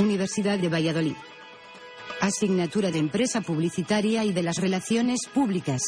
[0.00, 1.16] Universidad de Valladolid.
[2.20, 5.80] Asignatura de Empresa Publicitaria y de las Relaciones Públicas.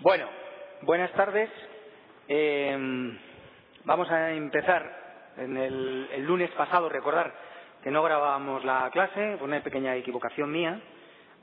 [0.00, 0.28] Bueno,
[0.82, 1.50] buenas tardes.
[2.28, 2.76] Eh,
[3.84, 5.04] vamos a empezar.
[5.36, 7.34] En el, el lunes pasado, recordar
[7.82, 10.80] que no grabábamos la clase, por una pequeña equivocación mía,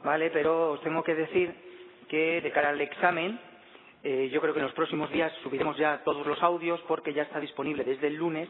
[0.03, 0.31] ¿vale?
[0.31, 1.53] Pero os tengo que decir
[2.09, 3.39] que de cara al examen,
[4.03, 7.23] eh, yo creo que en los próximos días subiremos ya todos los audios porque ya
[7.23, 8.49] está disponible desde el lunes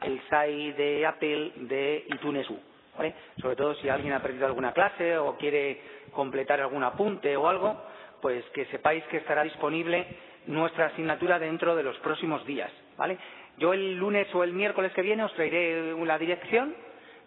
[0.00, 2.58] el SAI de Apple de iTunes U.
[2.96, 3.14] ¿vale?
[3.40, 5.80] Sobre todo si alguien ha perdido alguna clase o quiere
[6.12, 7.76] completar algún apunte o algo,
[8.20, 10.06] pues que sepáis que estará disponible
[10.46, 12.70] nuestra asignatura dentro de los próximos días.
[12.96, 13.18] ¿vale?
[13.58, 16.74] Yo el lunes o el miércoles que viene os traeré la dirección,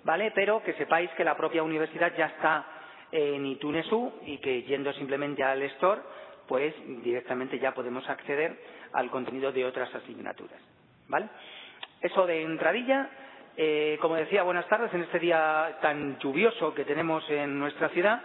[0.03, 0.31] ¿vale?
[0.34, 2.65] pero que sepáis que la propia universidad ya está
[3.12, 6.01] en iTunes U y que yendo simplemente al store,
[6.48, 6.73] pues
[7.04, 8.58] directamente ya podemos acceder
[8.94, 10.59] al contenido de otras asignaturas.
[11.08, 11.27] ¿Vale?
[12.02, 13.10] Eso de entradilla.
[13.57, 18.21] Eh, como decía, buenas tardes en este día tan lluvioso que tenemos en nuestra ciudad.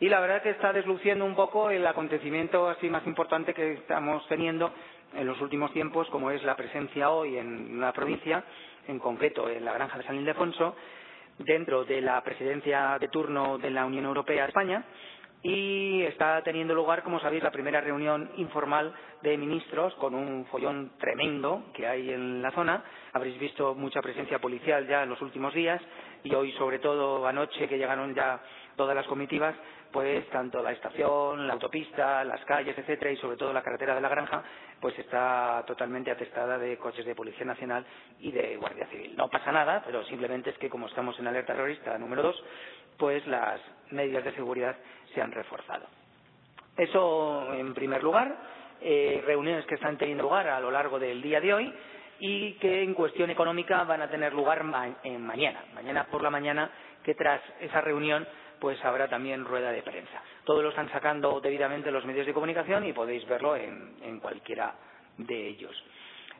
[0.00, 4.26] Y la verdad que está desluciendo un poco el acontecimiento así más importante que estamos
[4.28, 4.72] teniendo
[5.14, 8.44] en los últimos tiempos, como es la presencia hoy en una provincia,
[8.88, 10.76] en concreto en la granja de San Ildefonso,
[11.38, 14.84] dentro de la presidencia de turno de la Unión Europea España
[15.42, 18.92] y está teniendo lugar, como sabéis, la primera reunión informal
[19.22, 22.82] de ministros con un follón tremendo que hay en la zona.
[23.12, 25.80] Habréis visto mucha presencia policial ya en los últimos días
[26.24, 28.40] y hoy, sobre todo anoche, que llegaron ya
[28.76, 29.54] todas las comitivas,
[29.92, 34.00] pues tanto la estación, la autopista, las calles, etcétera, y sobre todo la carretera de
[34.00, 34.42] la granja,
[34.80, 37.86] pues está totalmente atestada de coches de Policía Nacional
[38.18, 39.16] y de Guardia Civil.
[39.16, 42.44] No pasa nada, pero simplemente es que como estamos en alerta terrorista número dos,
[42.98, 44.76] pues las medidas de seguridad
[45.14, 45.86] se han reforzado.
[46.76, 48.36] Eso en primer lugar,
[48.80, 51.72] eh, reuniones que están teniendo lugar a lo largo del día de hoy
[52.18, 54.64] y que en cuestión económica van a tener lugar
[55.02, 56.70] en mañana, mañana por la mañana,
[57.02, 58.26] que tras esa reunión
[58.58, 60.22] pues habrá también rueda de prensa.
[60.44, 64.74] Todo lo están sacando debidamente los medios de comunicación y podéis verlo en, cualquiera
[65.18, 65.84] de ellos.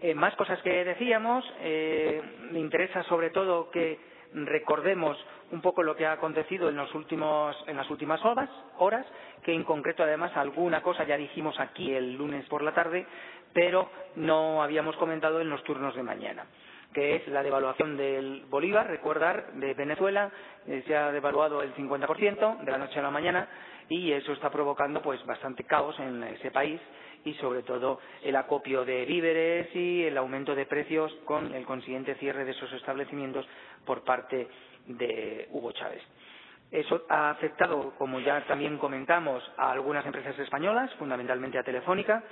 [0.00, 1.45] Eh, más cosas que decíamos.
[1.61, 2.22] Eh,
[2.53, 3.99] me interesa sobre todo que
[4.35, 5.17] recordemos
[5.53, 9.07] un poco lo que ha acontecido en, los últimos, en las últimas horas, horas,
[9.45, 13.07] que en concreto además alguna cosa ya dijimos aquí el lunes por la tarde,
[13.53, 16.47] pero no habíamos comentado en los turnos de mañana
[16.95, 18.87] que es la devaluación del bolívar.
[18.87, 20.31] Recordar, de Venezuela
[20.67, 23.47] eh, se ha devaluado el 50% de la noche a la mañana
[23.91, 26.81] y eso está provocando pues bastante caos en ese país
[27.25, 32.15] y sobre todo el acopio de víveres y el aumento de precios con el consiguiente
[32.16, 33.47] cierre de esos establecimientos
[33.84, 34.49] por parte
[34.87, 36.03] de Hugo Chávez.
[36.71, 42.25] Eso ha afectado, como ya también comentamos, a algunas empresas españolas, fundamentalmente a Telefónica.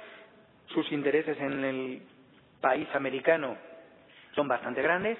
[0.66, 2.02] Sus intereses en el
[2.60, 3.56] país americano
[4.34, 5.18] son bastante grandes,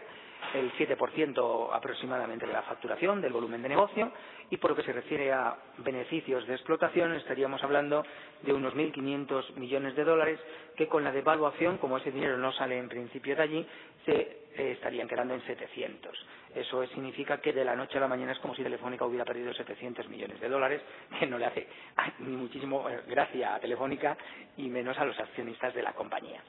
[0.55, 4.13] el 7% aproximadamente de la facturación, del volumen de negocio,
[4.51, 8.05] y por lo que se refiere a beneficios de explotación, estaríamos hablando
[8.43, 10.41] de unos 1.500 millones de dólares
[10.77, 13.67] que con la devaluación, como ese dinero no sale en principio de allí,
[14.05, 16.27] se eh, estarían quedando en 700.
[16.55, 19.53] Eso significa que de la noche a la mañana es como si Telefónica hubiera perdido
[19.53, 20.83] 700 millones de dólares,
[21.19, 21.67] que no le hace
[22.21, 24.17] ni muchísimo eh, gracia a Telefónica
[24.57, 26.43] y menos a los accionistas de la compañía.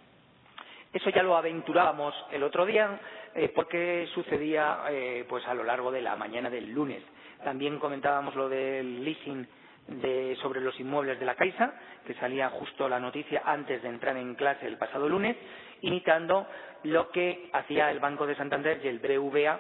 [0.95, 2.97] Eso ya lo aventurábamos el otro día
[3.33, 7.03] eh, porque sucedía eh, pues a lo largo de la mañana del lunes.
[7.43, 9.45] También comentábamos lo del leasing
[9.89, 11.73] de, sobre los inmuebles de la Caixa,
[12.07, 15.35] que salía justo la noticia antes de entrar en clase el pasado lunes,
[15.81, 16.47] imitando
[16.83, 19.59] lo que hacía el Banco de Santander y el BBVA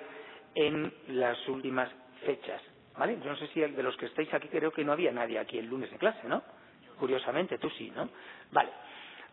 [0.55, 1.91] en las últimas
[2.25, 2.61] fechas.
[2.97, 3.17] ¿Vale?
[3.21, 5.57] Yo no sé si de los que estáis aquí creo que no había nadie aquí
[5.57, 6.41] el lunes en clase, ¿no?
[6.97, 8.07] Curiosamente, tú sí, ¿no?
[8.53, 8.69] Vale.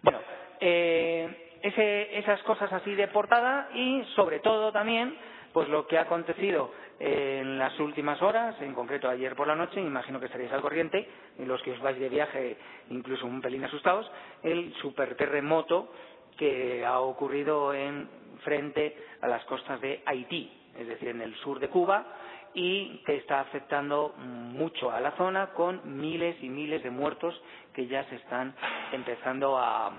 [0.02, 0.18] Bueno,
[0.58, 5.16] eh, esas cosas así de portada y, sobre todo, también,
[5.52, 9.80] pues lo que ha acontecido en las últimas horas, en concreto ayer por la noche,
[9.80, 11.08] imagino que estaréis al corriente,
[11.38, 12.56] los que os vais de viaje
[12.90, 14.10] incluso un pelín asustados,
[14.42, 15.92] el superterremoto
[16.36, 18.08] que ha ocurrido en
[18.44, 22.06] frente a las costas de Haití, es decir, en el sur de Cuba,
[22.54, 27.40] y que está afectando mucho a la zona con miles y miles de muertos
[27.72, 28.54] que ya se están
[28.92, 29.90] empezando a,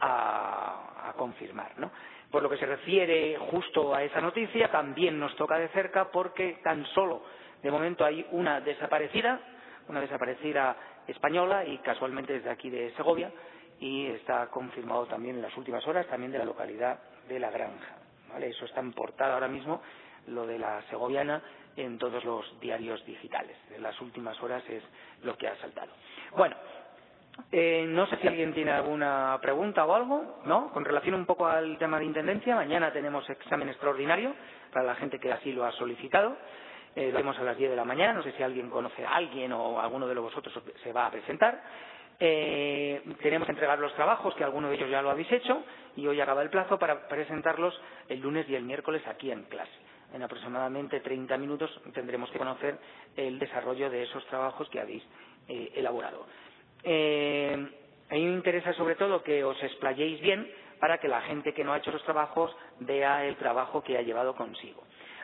[0.00, 1.78] a, confirmar.
[1.78, 1.90] ¿no?
[2.30, 6.58] Por lo que se refiere justo a esa noticia, también nos toca de cerca porque
[6.62, 7.22] tan solo
[7.62, 9.40] de momento hay una desaparecida,
[9.88, 10.76] una desaparecida
[11.06, 13.30] española y casualmente desde aquí de Segovia
[13.80, 16.98] y está confirmado también en las últimas horas también de la localidad
[17.28, 17.96] de La Granja.
[18.30, 18.48] ¿vale?
[18.48, 19.80] Eso está en portada ahora mismo,
[20.26, 21.42] lo de la segoviana,
[21.76, 23.56] en todos los diarios digitales.
[23.74, 24.82] En las últimas horas es
[25.22, 25.92] lo que ha saltado.
[26.36, 26.56] Bueno,
[27.50, 30.70] Eh, no sé si alguien tiene alguna pregunta o algo, ¿no?
[30.72, 34.34] Con relación un poco al tema de intendencia, mañana tenemos examen extraordinario
[34.72, 36.36] para la gente que así lo ha solicitado.
[36.96, 38.12] Eh, lo haremos a las 10 de la mañana.
[38.12, 41.60] No sé si alguien conoce a alguien o alguno de vosotros se va a presentar.
[42.20, 45.64] Eh, tenemos que entregar los trabajos, que alguno de ellos ya lo habéis hecho,
[45.96, 47.78] y hoy acaba el plazo para presentarlos
[48.08, 49.72] el lunes y el miércoles aquí en clase.
[50.12, 52.78] En aproximadamente 30 minutos tendremos que conocer
[53.16, 55.02] el desarrollo de esos trabajos que habéis
[55.48, 56.26] eh, elaborado.
[56.84, 57.68] Eh,
[58.10, 60.48] a mí me interesa sobre todo que os explayéis bien
[60.78, 64.02] para que la gente que no ha hecho los trabajos vea el trabajo que ha
[64.02, 64.82] llevado consigo.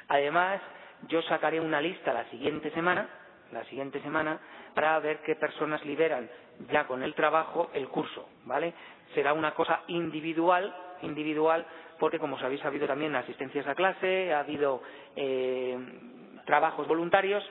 [0.09, 0.61] Además,
[1.09, 3.09] yo sacaré una lista la siguiente semana,
[3.53, 4.41] la siguiente semana,
[4.75, 6.31] para ver qué personas liberan
[6.71, 8.75] ya con el trabajo el curso, ¿vale?
[9.15, 11.67] Será una cosa individual, individual,
[11.99, 14.83] porque como sabéis ha habido también asistencias a clase, ha habido
[15.17, 15.79] eh,
[16.47, 17.45] trabajos voluntarios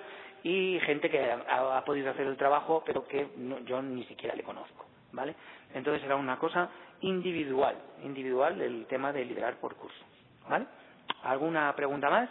[0.43, 3.27] y gente que ha, podido hacer el trabajo, pero que
[3.65, 5.35] yo ni siquiera le conozco, ¿vale?
[5.73, 6.69] Entonces será una cosa
[7.01, 10.03] individual, individual el tema de liberar por curso,
[10.49, 10.65] ¿vale?
[11.23, 12.29] ¿Alguna pregunta más?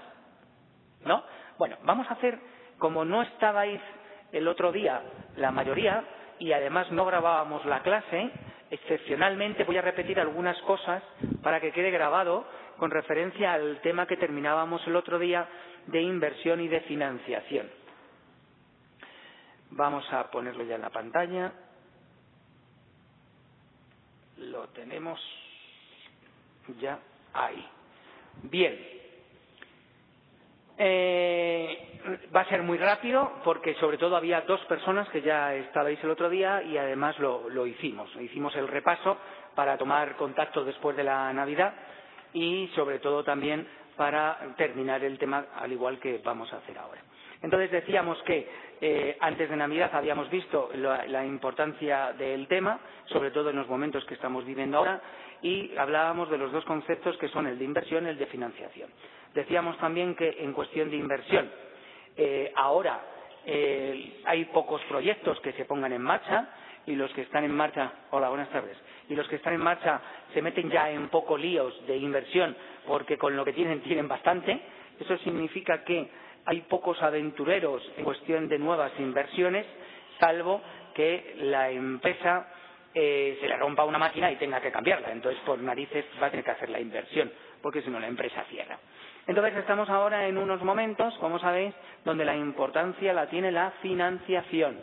[1.05, 1.22] ¿No?
[1.58, 2.38] Bueno, vamos a hacer,
[2.78, 3.81] como no estabais
[4.32, 5.02] el otro día
[5.37, 6.05] la mayoría,
[6.38, 8.31] y además no grabábamos la clase,
[8.70, 11.02] excepcionalmente voy a repetir algunas cosas
[11.43, 12.46] para que quede grabado
[12.78, 15.49] con referencia al tema que terminábamos el otro día
[15.87, 17.69] de inversión y de financiación.
[19.70, 21.53] Vamos a ponerlo ya en la pantalla.
[24.38, 25.20] Lo tenemos
[26.81, 26.99] ya
[27.35, 27.67] ahí.
[28.43, 28.99] Bien.
[30.81, 36.03] Eh, va a ser muy rápido porque sobre todo había dos personas que ya estabais
[36.05, 38.09] el otro día y además lo, lo hicimos.
[38.17, 39.19] Hicimos el repaso
[39.55, 41.75] para tomar contacto después de la Navidad
[42.32, 43.67] y sobre todo también
[43.97, 47.03] para terminar el tema al igual que vamos a hacer ahora.
[47.43, 48.49] Entonces decíamos que
[48.80, 54.04] eh, antes de Navidad habíamos visto la, importancia del tema, sobre todo en los momentos
[54.04, 55.00] que estamos viviendo ahora,
[55.42, 58.90] y hablábamos de los dos conceptos que son el de inversión y el de financiación.
[59.34, 61.50] Decíamos también que en cuestión de inversión,
[62.16, 63.00] eh, ahora
[63.46, 66.48] eh, hay pocos proyectos que se pongan en marcha
[66.86, 68.76] y los que están en marcha, hola, buenas tardes,
[69.08, 70.00] y los que están en marcha
[70.32, 74.58] se meten ya en poco líos de inversión porque con lo que tienen tienen bastante.
[74.98, 76.08] Eso significa que
[76.48, 79.66] hay pocos aventureros en cuestión de nuevas inversiones,
[80.18, 80.62] salvo
[80.94, 82.48] que la empresa
[82.94, 85.12] eh, se le rompa una máquina y tenga que cambiarla.
[85.12, 87.30] Entonces, por narices va a tener que hacer la inversión,
[87.60, 88.78] porque si no, la empresa cierra.
[89.26, 94.78] Entonces, estamos ahora en unos momentos, como sabéis, donde la importancia la tiene la financiación.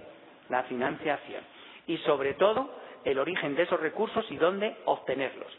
[0.49, 1.41] La financiación.
[1.87, 5.51] Y, sobre todo, el origen de esos recursos y dónde obtenerlos.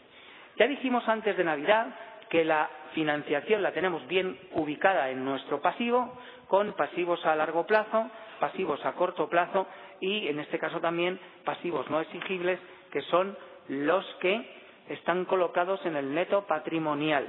[0.55, 1.87] Ya dijimos antes de Navidad
[2.29, 8.09] que la financiación la tenemos bien ubicada en nuestro pasivo, con pasivos a largo plazo,
[8.39, 9.67] pasivos a corto plazo
[9.99, 12.59] y, en este caso también, pasivos no exigibles,
[12.91, 13.37] que son
[13.69, 14.57] los que
[14.89, 17.27] están colocados en el neto patrimonial.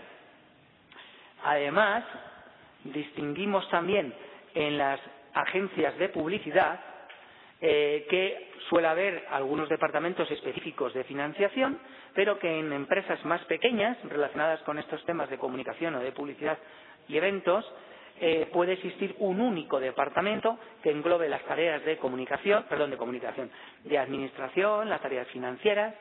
[1.45, 2.05] Además,
[2.85, 4.15] distinguimos también
[4.55, 5.00] en las
[5.35, 6.81] agencias de publicidad
[7.60, 11.78] eh, que suele haber algunos departamentos específicos de financiación,
[12.14, 16.58] pero que en empresas más pequeñas, relacionadas con estos temas de comunicación o de publicidad
[17.08, 17.64] y eventos,
[18.20, 23.50] eh, puede existir un único departamento que englobe las tareas de comunicación, perdón, de comunicación,
[23.84, 25.94] de administración, las tareas financieras,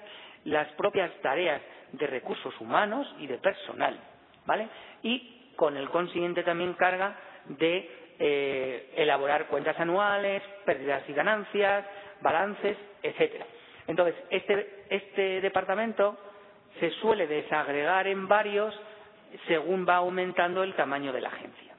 [0.46, 4.00] las propias tareas de recursos humanos y de personal,
[4.46, 4.68] ¿vale?
[5.04, 7.16] Y con el consiguiente también carga
[7.50, 11.86] de eh, elaborar cuentas anuales, pérdidas y ganancias,
[12.22, 13.46] balances, etcétera.
[13.88, 16.18] Entonces, este, este departamento
[16.80, 18.78] se suele desagregar en varios
[19.48, 21.76] según va aumentando el tamaño de la agencia.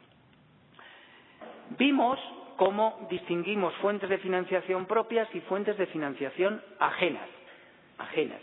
[1.70, 2.18] Vimos
[2.56, 7.28] cómo distinguimos fuentes de financiación propias y fuentes de financiación ajenas.
[7.98, 8.40] ajenas.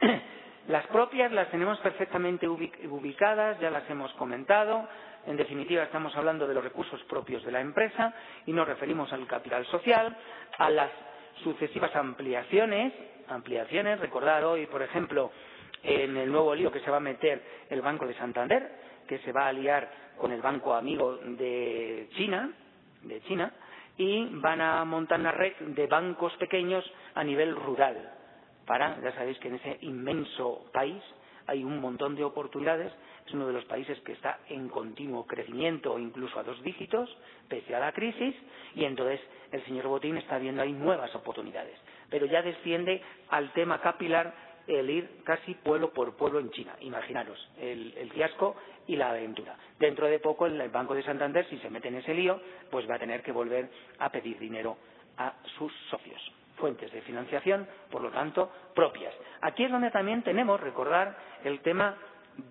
[0.68, 4.88] Las propias las tenemos perfectamente ubicadas, ya las hemos comentado.
[5.26, 8.12] En definitiva, estamos hablando de los recursos propios de la empresa
[8.46, 10.16] y nos referimos al capital social,
[10.58, 10.90] a las
[11.44, 12.92] sucesivas ampliaciones,
[13.28, 15.30] ampliaciones, recordar hoy, por ejemplo,
[15.82, 18.70] en el nuevo lío que se va a meter el Banco de Santander,
[19.06, 19.88] que se va a aliar
[20.18, 22.50] con el banco amigo de China,
[23.02, 23.52] de China,
[23.96, 28.12] y van a montar una red de bancos pequeños a nivel rural.
[28.66, 31.02] Para, ya sabéis que en ese inmenso país
[31.46, 32.92] hay un montón de oportunidades.
[33.32, 37.08] Es uno de los países que está en continuo crecimiento, incluso a dos dígitos,
[37.48, 38.36] pese a la crisis,
[38.74, 39.20] y entonces
[39.50, 41.78] el señor Botín está viendo ahí nuevas oportunidades.
[42.10, 44.34] Pero ya desciende al tema capilar
[44.66, 46.76] el ir casi pueblo por pueblo en China.
[46.80, 48.54] Imaginaros el, el, fiasco
[48.86, 49.56] y la aventura.
[49.78, 52.38] Dentro de poco el Banco de Santander, si se mete en ese lío,
[52.70, 54.76] pues va a tener que volver a pedir dinero
[55.16, 56.20] a sus socios.
[56.56, 59.14] fuentes de financiación, por lo tanto, propias.
[59.40, 61.96] Aquí es donde también tenemos, recordar, el tema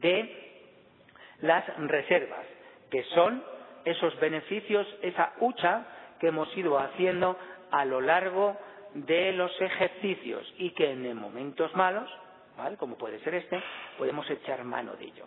[0.01, 0.50] de
[1.41, 2.45] las reservas,
[2.89, 3.43] que son
[3.85, 5.85] esos beneficios, esa hucha
[6.19, 7.37] que hemos ido haciendo
[7.71, 8.57] a lo largo
[8.93, 12.09] de los ejercicios y que en momentos malos,
[12.77, 13.61] como puede ser este,
[13.97, 15.25] podemos echar mano de ello.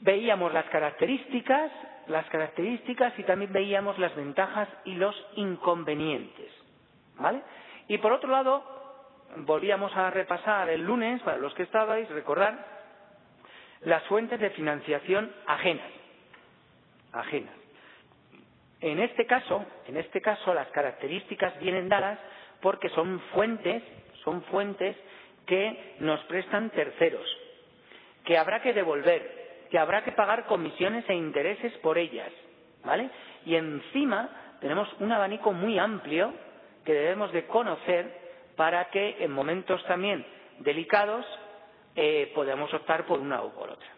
[0.00, 1.70] Veíamos las características,
[2.08, 6.52] las características y también veíamos las ventajas y los inconvenientes.
[7.16, 7.42] ¿Vale?
[7.88, 8.62] Y por otro lado,
[9.38, 12.77] volvíamos a repasar el lunes, para los que estabais, recordar
[13.82, 15.90] las fuentes de financiación ajenas.
[17.12, 17.54] Ajenas.
[18.80, 22.18] En este caso, en este caso las características vienen dadas
[22.60, 23.82] porque son fuentes,
[24.24, 24.96] son fuentes
[25.46, 27.26] que nos prestan terceros,
[28.24, 32.30] que habrá que devolver, que habrá que pagar comisiones e intereses por ellas,
[32.84, 33.10] ¿vale?
[33.46, 34.28] Y encima
[34.60, 36.32] tenemos un abanico muy amplio
[36.84, 40.24] que debemos de conocer para que en momentos también
[40.58, 41.24] delicados
[42.00, 43.88] eh, podamos optar por una o por otra.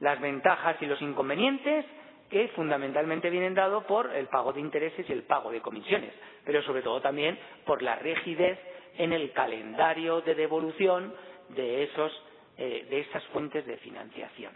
[0.00, 1.84] Las ventajas y los inconvenientes
[2.30, 6.14] que fundamentalmente vienen dados por el pago de intereses y el pago de comisiones,
[6.46, 8.58] pero sobre todo también por la rigidez
[8.96, 11.12] en el calendario de devolución
[11.50, 12.10] de, esos,
[12.56, 14.54] eh, de esas fuentes de financiación.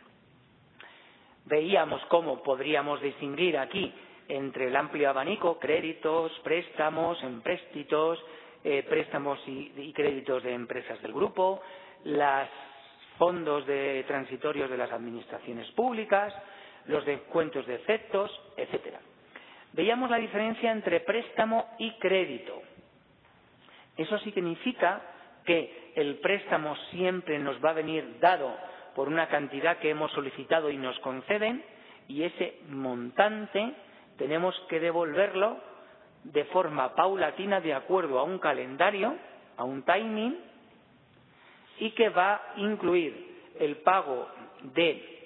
[1.44, 3.92] Veíamos cómo podríamos distinguir aquí
[4.28, 8.18] entre el amplio abanico, créditos, préstamos, empréstitos,
[8.64, 11.60] eh, préstamos y, créditos de empresas del grupo,
[12.06, 12.48] los
[13.18, 16.32] fondos de transitorios de las administraciones públicas,
[16.86, 19.00] los descuentos de efectos, etcétera.
[19.72, 22.62] Veíamos la diferencia entre préstamo y crédito.
[23.96, 25.02] Eso significa
[25.44, 28.54] que el préstamo siempre nos va a venir dado
[28.94, 31.64] por una cantidad que hemos solicitado y nos conceden
[32.08, 33.72] y ese montante
[34.16, 35.58] tenemos que devolverlo
[36.24, 39.16] de forma paulatina de acuerdo a un calendario,
[39.56, 40.38] a un timing,
[41.78, 44.28] y que va a incluir el pago
[44.74, 45.16] de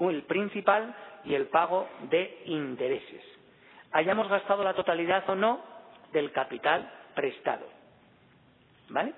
[0.00, 0.94] el principal
[1.24, 3.22] y el pago de intereses.
[3.92, 5.60] Hayamos gastado la totalidad o no
[6.12, 7.66] del capital prestado.
[8.88, 9.14] ¿Vale?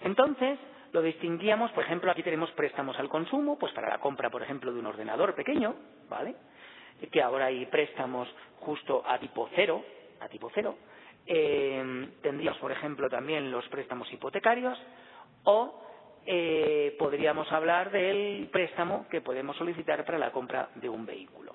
[0.00, 0.58] Entonces,
[0.92, 4.72] lo distinguíamos, por ejemplo, aquí tenemos préstamos al consumo, pues para la compra, por ejemplo,
[4.72, 5.74] de un ordenador pequeño,
[6.08, 6.34] ¿vale?
[7.10, 8.28] que ahora hay préstamos
[8.60, 9.84] justo a tipo cero,
[10.20, 10.76] a tipo cero.
[11.26, 14.78] Eh, tendríamos, por ejemplo, también los préstamos hipotecarios
[15.44, 15.80] o
[16.26, 21.54] eh, podríamos hablar del préstamo que podemos solicitar para la compra de un vehículo.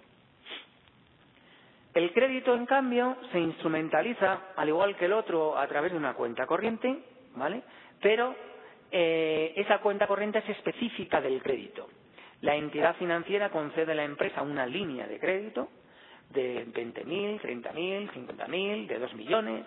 [1.94, 6.14] El crédito, en cambio, se instrumentaliza, al igual que el otro, a través de una
[6.14, 7.00] cuenta corriente,
[7.36, 7.64] ¿vale?
[8.00, 8.36] Pero
[8.92, 11.88] eh, esa cuenta corriente es específica del crédito.
[12.42, 15.70] La entidad financiera concede a la empresa una línea de crédito
[16.30, 19.66] de 20.000, 30.000, 50.000, de 2 millones,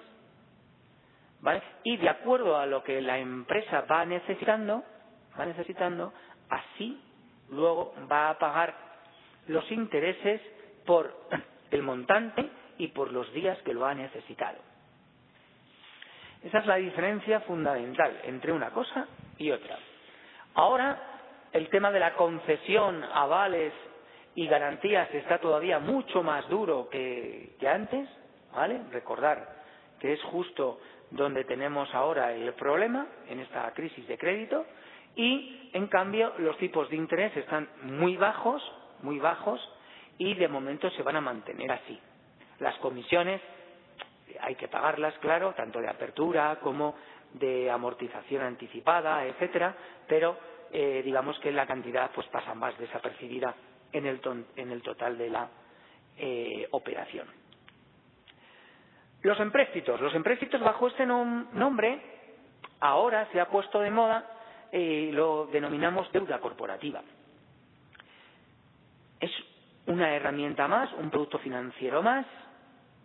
[1.42, 1.62] ¿vale?
[1.84, 4.82] Y de acuerdo a lo que la empresa va necesitando,
[5.38, 6.12] va necesitando,
[6.48, 7.00] así
[7.50, 8.74] luego va a pagar
[9.48, 10.40] los intereses
[10.86, 11.14] por
[11.70, 14.58] el montante y por los días que lo ha necesitado.
[16.42, 19.06] Esa es la diferencia fundamental entre una cosa
[19.38, 19.78] y otra.
[20.54, 21.12] Ahora
[21.52, 23.72] el tema de la concesión, avales
[24.34, 28.08] y garantías está todavía mucho más duro que, antes,
[28.54, 28.80] ¿vale?
[28.90, 29.62] Recordar
[30.00, 30.80] que es justo
[31.12, 34.66] donde tenemos ahora el problema en esta crisis de crédito
[35.14, 38.62] y en cambio los tipos de interés están muy bajos,
[39.02, 39.60] muy bajos
[40.16, 41.98] y de momento se van a mantener así.
[42.60, 43.40] Las comisiones
[44.40, 46.94] hay que pagarlas, claro, tanto de apertura como
[47.34, 49.74] de amortización anticipada, etcétera,
[50.08, 50.36] pero
[50.72, 53.54] eh, digamos que la cantidad pues pasa más desapercibida
[53.92, 54.20] en el,
[54.56, 55.48] en el total de la
[56.16, 57.41] eh, operación.
[59.22, 60.00] Los empréstitos.
[60.00, 62.00] Los empréstitos bajo este nombre
[62.80, 64.26] ahora se ha puesto de moda
[64.72, 67.02] eh, lo denominamos deuda corporativa.
[69.20, 69.30] Es
[69.86, 72.26] una herramienta más, un producto financiero más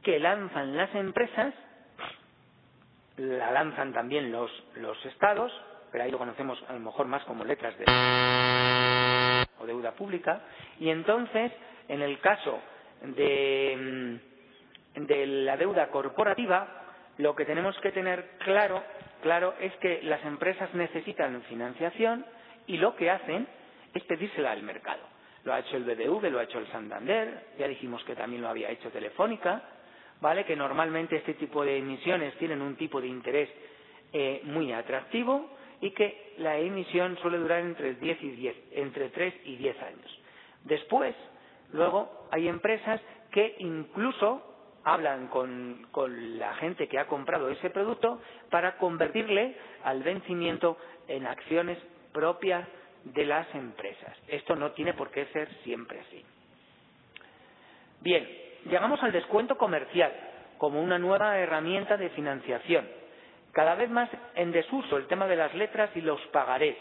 [0.01, 1.53] que lanzan las empresas,
[3.17, 5.51] la lanzan también los, los estados
[5.91, 7.85] pero ahí lo conocemos a lo mejor más como letras de
[9.59, 10.41] o deuda pública,
[10.79, 11.51] y entonces,
[11.87, 12.59] en el caso
[13.01, 14.26] de, mm,
[15.05, 16.67] de la deuda corporativa,
[17.17, 18.83] lo que tenemos que tener claro,
[19.21, 22.25] claro es que las empresas necesitan financiación
[22.65, 23.47] y lo que hacen
[23.93, 25.01] es pedírsela al mercado.
[25.43, 28.49] Lo ha hecho el BBV, lo ha hecho el Santander, ya dijimos que también lo
[28.49, 29.61] había hecho Telefónica,
[30.19, 30.45] ¿vale?
[30.45, 33.49] Que normalmente este tipo de emisiones tienen un tipo de interés
[34.13, 39.33] eh, muy atractivo y que la emisión suele durar entre 10 y 10, entre 3
[39.45, 40.19] y 10 años.
[40.63, 41.15] Después,
[41.71, 42.99] luego hay empresas
[43.31, 45.87] que incluso hablan con,
[46.37, 51.77] la gente que ha comprado ese producto para convertirle al vencimiento en acciones
[52.13, 52.67] propias
[53.03, 54.15] de las empresas.
[54.27, 56.25] Esto no tiene por qué ser siempre así.
[58.01, 58.27] Bien,
[58.65, 60.11] llegamos al descuento comercial
[60.57, 62.87] como una nueva herramienta de financiación.
[63.51, 66.77] Cada vez más en desuso el tema de las letras y los pagarés.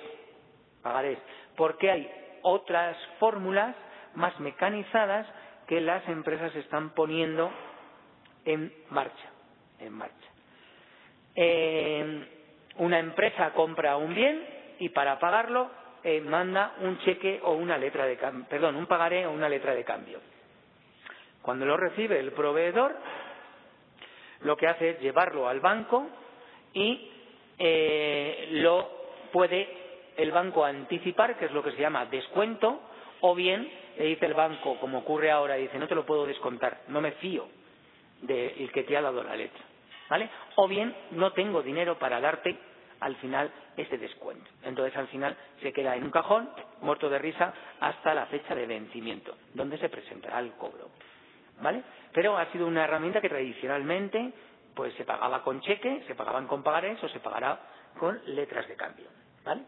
[0.83, 1.19] Pagarés,
[1.57, 2.11] porque hay
[2.43, 3.75] otras fórmulas
[4.15, 5.27] más mecanizadas
[5.67, 7.51] que las empresas están poniendo
[8.47, 9.31] en marcha.
[9.79, 10.29] En marcha.
[11.35, 12.27] Eh,
[12.79, 14.43] una empresa compra un bien
[14.79, 15.71] y para pagarlo
[16.03, 19.75] eh, manda un cheque o una letra de cambio, perdón, un pagaré o una letra
[19.75, 20.21] de cambio.
[21.43, 22.97] Cuando lo recibe el proveedor,
[24.41, 26.09] lo que hace es llevarlo al banco
[26.73, 27.11] y
[27.59, 28.89] eh, lo
[29.33, 29.69] puede
[30.17, 32.81] el banco anticipar, que es lo que se llama descuento,
[33.21, 36.83] o bien le dice el banco, como ocurre ahora, dice no te lo puedo descontar,
[36.89, 37.49] no me fío
[38.23, 39.63] del que te ha dado la letra,
[40.09, 40.29] ¿vale?
[40.57, 42.57] O bien no tengo dinero para darte
[43.01, 44.49] al final ese descuento.
[44.63, 46.49] Entonces al final se queda en un cajón,
[46.81, 50.91] muerto de risa, hasta la fecha de vencimiento, donde se presentará el cobro,
[51.61, 51.83] ¿vale?
[52.13, 54.33] Pero ha sido una herramienta que tradicionalmente
[54.75, 57.59] pues se pagaba con cheque, se pagaban con pagares o se pagará
[57.99, 59.07] con letras de cambio,
[59.45, 59.63] ¿vale?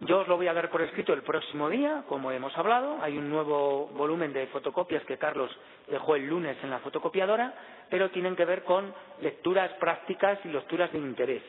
[0.00, 2.96] Yo os lo voy a dar por escrito el próximo día, como hemos hablado.
[3.02, 5.50] Hay un nuevo volumen de fotocopias que Carlos
[5.88, 7.52] dejó el lunes en la fotocopiadora,
[7.90, 11.42] pero tienen que ver con lecturas prácticas y lecturas de interés.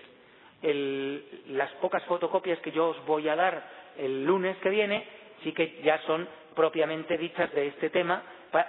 [1.47, 3.63] las pocas fotocopias que yo os voy a dar
[3.97, 5.07] el lunes que viene
[5.43, 8.21] sí que ya son propiamente dichas de este tema,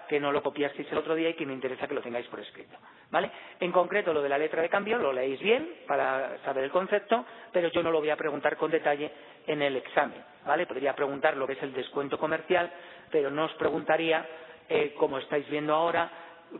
[0.09, 2.41] que no lo copiasteis el otro día y que me interesa que lo tengáis por
[2.41, 2.77] escrito.
[3.11, 3.31] ¿Vale?
[3.61, 7.25] En concreto, lo de la letra de cambio lo leéis bien para saber el concepto,
[7.53, 9.11] pero yo no lo voy a preguntar con detalle
[9.47, 10.23] en el examen.
[10.47, 10.67] ¿Vale?
[10.67, 12.71] Podría preguntar lo que es el descuento comercial,
[13.11, 14.27] pero no os preguntaría,
[14.69, 16.11] eh, como estáis viendo ahora,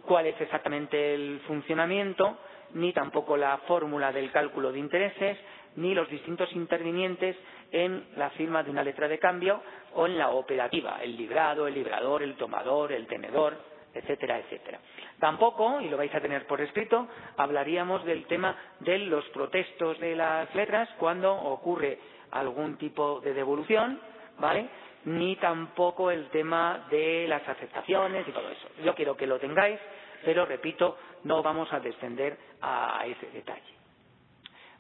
[0.05, 2.39] cuál es exactamente el funcionamiento,
[2.75, 5.39] ni tampoco la fórmula del cálculo de intereses,
[5.77, 7.37] ni los distintos intervinientes
[7.73, 9.61] en la firma de una letra de cambio
[9.95, 13.57] o en la operativa, el librado, el librador, el tomador, el tenedor,
[13.95, 14.79] etcétera, etcétera.
[15.19, 20.17] Tampoco, y lo vais a tener por escrito, hablaríamos del tema de los protestos de
[20.17, 21.99] las letras cuando ocurre
[22.31, 24.01] algún tipo de devolución,
[24.39, 24.69] ¿vale?
[25.05, 28.69] Ni tampoco el tema de las aceptaciones y todo eso.
[28.85, 29.79] Yo quiero que lo tengáis,
[30.25, 33.82] pero repito, no vamos a descender a ese detalle.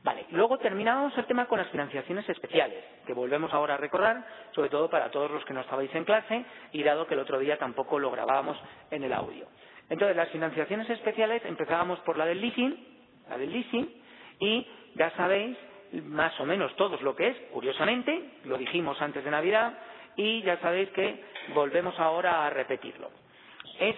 [0.04, 4.68] Vale, luego terminamos el tema con las financiaciones especiales, que volvemos ahora a recordar, sobre
[4.68, 7.56] todo para todos los que no estabais en clase y dado que el otro día
[7.56, 8.58] tampoco lo grabábamos
[8.90, 9.46] en el audio.
[9.88, 12.76] Entonces, las financiaciones especiales empezábamos por la del leasing,
[13.28, 14.02] la del leasing,
[14.40, 15.56] y ya sabéis
[16.04, 19.78] más o menos todos lo que es, curiosamente, lo dijimos antes de Navidad,
[20.16, 21.22] y ya sabéis que
[21.54, 23.10] volvemos ahora a repetirlo.
[23.78, 23.96] Es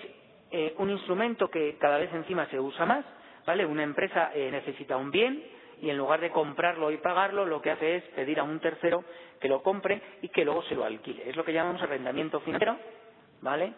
[0.50, 3.04] eh, un instrumento que cada vez encima se usa más,
[3.46, 3.64] ¿vale?
[3.64, 5.42] Una empresa eh, necesita un bien,
[5.84, 9.04] y en lugar de comprarlo y pagarlo, lo que hace es pedir a un tercero
[9.38, 11.28] que lo compre y que luego se lo alquile.
[11.28, 12.78] Es lo que llamamos arrendamiento financiero,
[13.42, 13.74] ¿vale?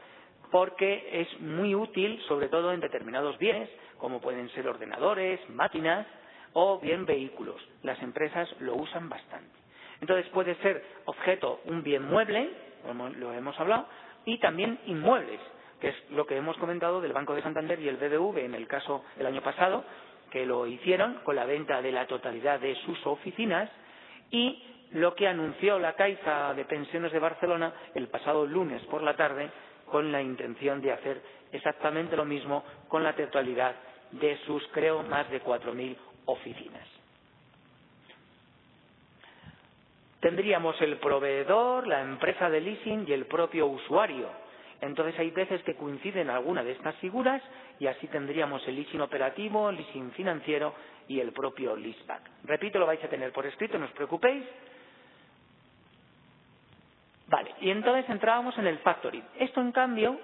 [0.53, 6.07] Porque es muy útil, sobre todo en determinados bienes, como pueden ser ordenadores, máquinas
[6.53, 7.61] o bien vehículos.
[7.83, 9.59] Las empresas lo usan bastante.
[10.01, 12.51] Entonces puede ser objeto un bien mueble,
[12.87, 13.89] como lo hemos hablado,
[14.25, 15.41] y también inmuebles,
[15.81, 18.69] que es lo que hemos comentado del Banco de Santander y el BBV en el
[18.69, 19.83] caso del año pasado,
[20.37, 23.71] que lo hicieron con la venta de la totalidad de sus oficinas
[24.31, 29.17] y lo que anunció la Caixa de Pensiones de Barcelona el pasado lunes por la
[29.17, 29.49] tarde
[29.87, 31.23] con la intención de hacer
[31.53, 33.77] exactamente lo mismo con la totalidad
[34.11, 35.97] de sus, creo, más de 4.000
[36.27, 36.87] oficinas.
[40.21, 44.29] Tendríamos el proveedor, la empresa de leasing y el propio usuario
[44.81, 47.43] entonces hay veces que coinciden alguna de estas figuras
[47.79, 50.75] y así tendríamos el leasing operativo, el leasing financiero
[51.09, 52.23] y el propio leaseback.
[52.45, 54.45] Repito, lo vais a tener por escrito, no os preocupéis.
[57.29, 59.25] Vale, y entonces entrábamos en el factoring.
[59.39, 60.19] Esto, en cambio,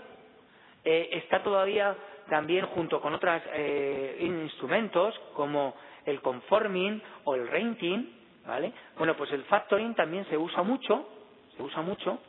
[0.85, 1.97] eh, está todavía
[2.29, 5.75] también junto con otros eh, instrumentos como
[6.07, 8.09] el conforming o el renting,
[8.47, 8.73] ¿vale?
[8.97, 11.09] Bueno, pues el factoring también se usa mucho,
[11.57, 12.21] se usa mucho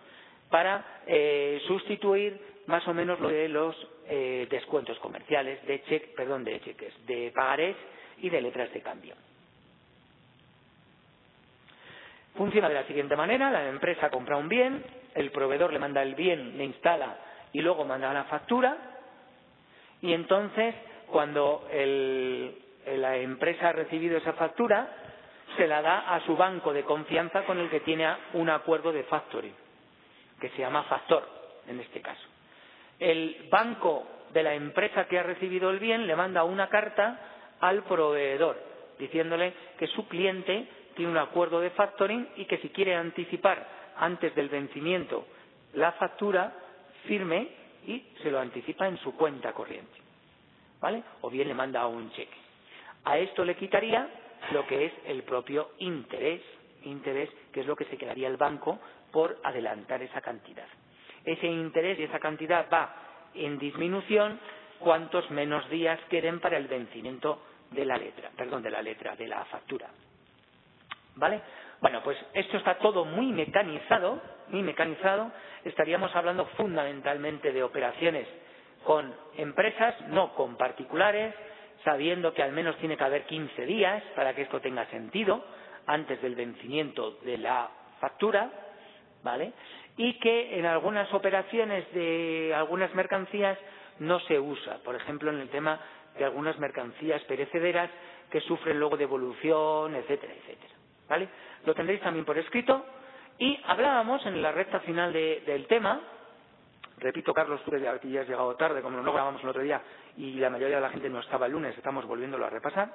[0.53, 6.61] para eh, sustituir más o menos lo de los eh, descuentos comerciales de cheque, de
[6.61, 7.75] cheques, de pagarés
[8.19, 9.15] y de letras de cambio.
[12.35, 14.85] Funciona de la siguiente manera, la empresa compra un bien,
[15.15, 17.17] el proveedor le manda el bien, le instala
[17.51, 18.77] y luego manda la factura
[20.03, 20.75] y entonces
[21.07, 24.87] cuando la empresa ha recibido esa factura
[25.57, 29.01] se la da a su banco de confianza con el que tiene un acuerdo de
[29.05, 29.62] factoring
[30.43, 31.25] que se llama factor
[31.69, 32.27] en este caso.
[32.99, 37.83] El banco de la empresa que ha recibido el bien le manda una carta al
[37.83, 38.61] proveedor
[38.99, 44.35] diciéndole que su cliente tiene un acuerdo de factoring y que si quiere anticipar antes
[44.35, 45.25] del vencimiento
[45.75, 46.53] la factura,
[47.07, 47.47] firme
[47.87, 49.97] y se lo anticipa en su cuenta corriente.
[50.81, 51.03] ¿Vale?
[51.21, 52.37] O bien le manda un cheque.
[53.05, 54.09] A esto le quitaría
[54.51, 56.41] lo que es el propio interés,
[56.83, 58.81] interés que es lo que se quedaría el banco
[59.13, 60.67] por adelantar esa cantidad.
[61.23, 62.93] Ese interés y esa cantidad va
[63.35, 64.39] en disminución
[64.79, 69.27] cuantos menos días queden para el vencimiento de la letra, perdón, de la letra, de
[69.27, 69.87] la factura.
[71.15, 71.41] ¿Vale?
[71.79, 75.31] Bueno, pues esto está todo muy mecanizado, muy mecanizado.
[75.63, 78.27] Estaríamos hablando fundamentalmente de operaciones
[78.83, 81.33] con empresas, no con particulares,
[81.83, 85.45] sabiendo que al menos tiene que haber 15 días para que esto tenga sentido
[85.85, 88.49] antes del vencimiento de la factura,
[89.23, 89.53] ¿vale?
[89.97, 93.57] Y que en algunas operaciones de algunas mercancías
[93.99, 95.79] no se usa, por ejemplo, en el tema
[96.17, 97.89] de algunas mercancías perecederas
[98.29, 100.73] que sufren luego devolución, etcétera, etcétera,
[101.07, 101.29] ¿vale?
[101.65, 102.85] Lo tendréis también por escrito
[103.37, 106.01] y hablábamos en la recta final del tema
[107.03, 109.81] Repito, Carlos, tú que ya has llegado tarde, como no grabamos el otro día
[110.15, 112.93] y la mayoría de la gente no estaba el lunes, estamos volviéndolo a repasar,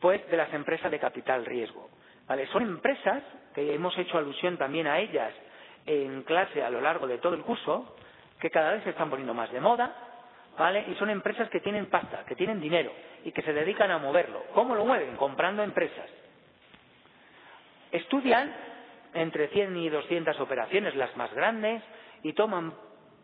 [0.00, 1.90] pues de las empresas de capital riesgo.
[2.28, 2.46] ¿Vale?
[2.48, 5.34] Son empresas que hemos hecho alusión también a ellas
[5.86, 7.96] en clase a lo largo de todo el curso,
[8.38, 9.94] que cada vez se están poniendo más de moda,
[10.58, 10.84] ¿vale?
[10.88, 12.92] Y son empresas que tienen pasta, que tienen dinero
[13.24, 14.44] y que se dedican a moverlo.
[14.54, 15.16] ¿Cómo lo mueven?
[15.16, 16.08] Comprando empresas.
[17.92, 18.54] Estudian
[19.14, 21.82] entre 100 y 200 operaciones, las más grandes,
[22.22, 22.72] y toman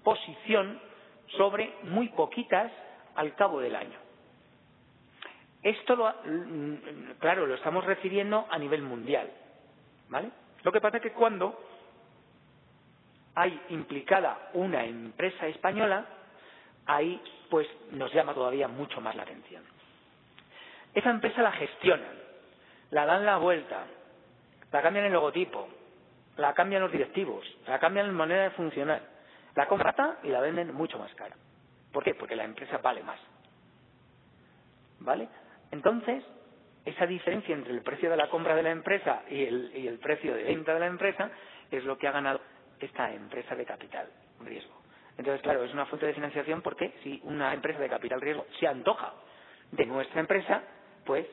[0.03, 0.81] posición
[1.37, 2.73] sobre muy poquitas
[3.15, 3.99] al cabo del año.
[5.63, 9.31] Esto, lo, mm, claro, lo estamos refiriendo a nivel mundial.
[10.09, 10.31] ¿vale?
[10.63, 11.59] Lo que pasa es que cuando
[13.37, 16.05] hay implicada una empresa española,
[16.87, 19.63] ahí pues nos llama todavía mucho más la atención.
[20.93, 22.19] Esa empresa la gestionan,
[22.91, 23.85] la dan la vuelta,
[24.73, 25.69] la cambian el logotipo,
[26.37, 29.17] la cambian los directivos, la cambian la manera de funcionar
[29.57, 31.35] la contratan y la venden mucho más cara.
[31.93, 32.15] ¿Por qué?
[32.15, 33.19] Porque la empresa vale más.
[35.01, 35.29] ¿Vale?
[35.71, 36.23] Entonces,
[36.85, 39.99] esa diferencia entre el precio de la compra de la empresa y el, y el
[39.99, 41.31] precio de venta de la empresa
[41.71, 42.41] es lo que ha ganado
[42.81, 44.09] esta empresa de capital
[44.41, 44.75] riesgo.
[45.19, 48.67] Entonces, claro, es una fuente de financiación porque si una empresa de capital riesgo se
[48.67, 49.15] antoja
[49.71, 50.63] de nuestra empresa,
[51.05, 51.27] pues,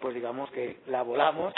[0.00, 1.54] pues digamos que la volamos,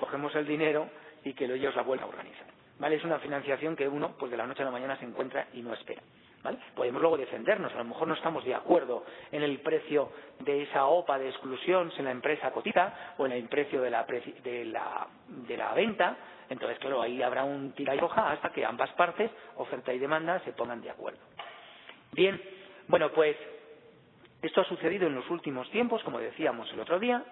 [0.00, 0.88] cogemos el dinero
[1.24, 2.46] y que ellos la vuelvan a organizar.
[2.78, 2.96] ¿vale?
[2.96, 5.62] Es una financiación que uno, pues de la noche a la mañana se encuentra y
[5.62, 6.02] no espera.
[6.42, 6.58] ¿Vale?
[6.76, 10.86] Podemos luego defendernos, a lo mejor no estamos de acuerdo en el precio de esa
[10.86, 15.08] OPA de exclusión si la empresa cotiza o en el precio de la, de la,
[15.26, 16.16] de la venta,
[16.48, 20.40] entonces claro, ahí habrá un tira y hoja hasta que ambas partes, oferta y demanda,
[20.40, 21.20] se pongan de acuerdo.
[22.12, 22.40] Bien,
[22.88, 23.36] bueno, pues
[24.42, 27.24] esto ha sucedido en los últimos tiempos, como decíamos el otro día,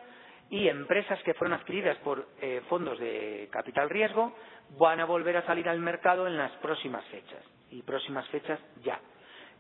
[0.51, 4.33] y empresas que fueron adquiridas por eh, fondos de capital riesgo
[4.79, 9.01] van a volver a salir al mercado en las próximas fechas y próximas fechas ya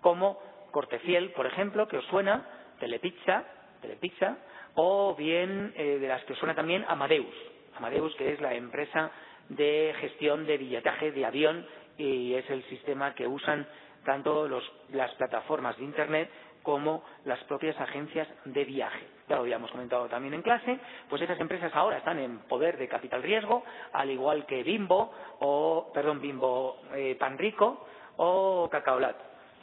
[0.00, 0.38] como
[0.70, 2.46] Cortefiel por ejemplo que os suena
[2.78, 3.44] Telepizza
[3.80, 4.36] Telepizza
[4.74, 7.34] o bien eh, de las que os suena también Amadeus
[7.76, 9.10] Amadeus que es la empresa
[9.48, 11.66] de gestión de billetaje de avión
[11.98, 13.66] y es el sistema que usan
[14.04, 16.30] tanto los, las plataformas de internet
[16.62, 19.06] como las propias agencias de viaje.
[19.28, 20.78] Ya lo habíamos comentado también en clase,
[21.08, 25.90] pues esas empresas ahora están en poder de capital riesgo, al igual que Bimbo, o,
[25.94, 29.16] perdón, Bimbo eh, Panrico o Cacaolat.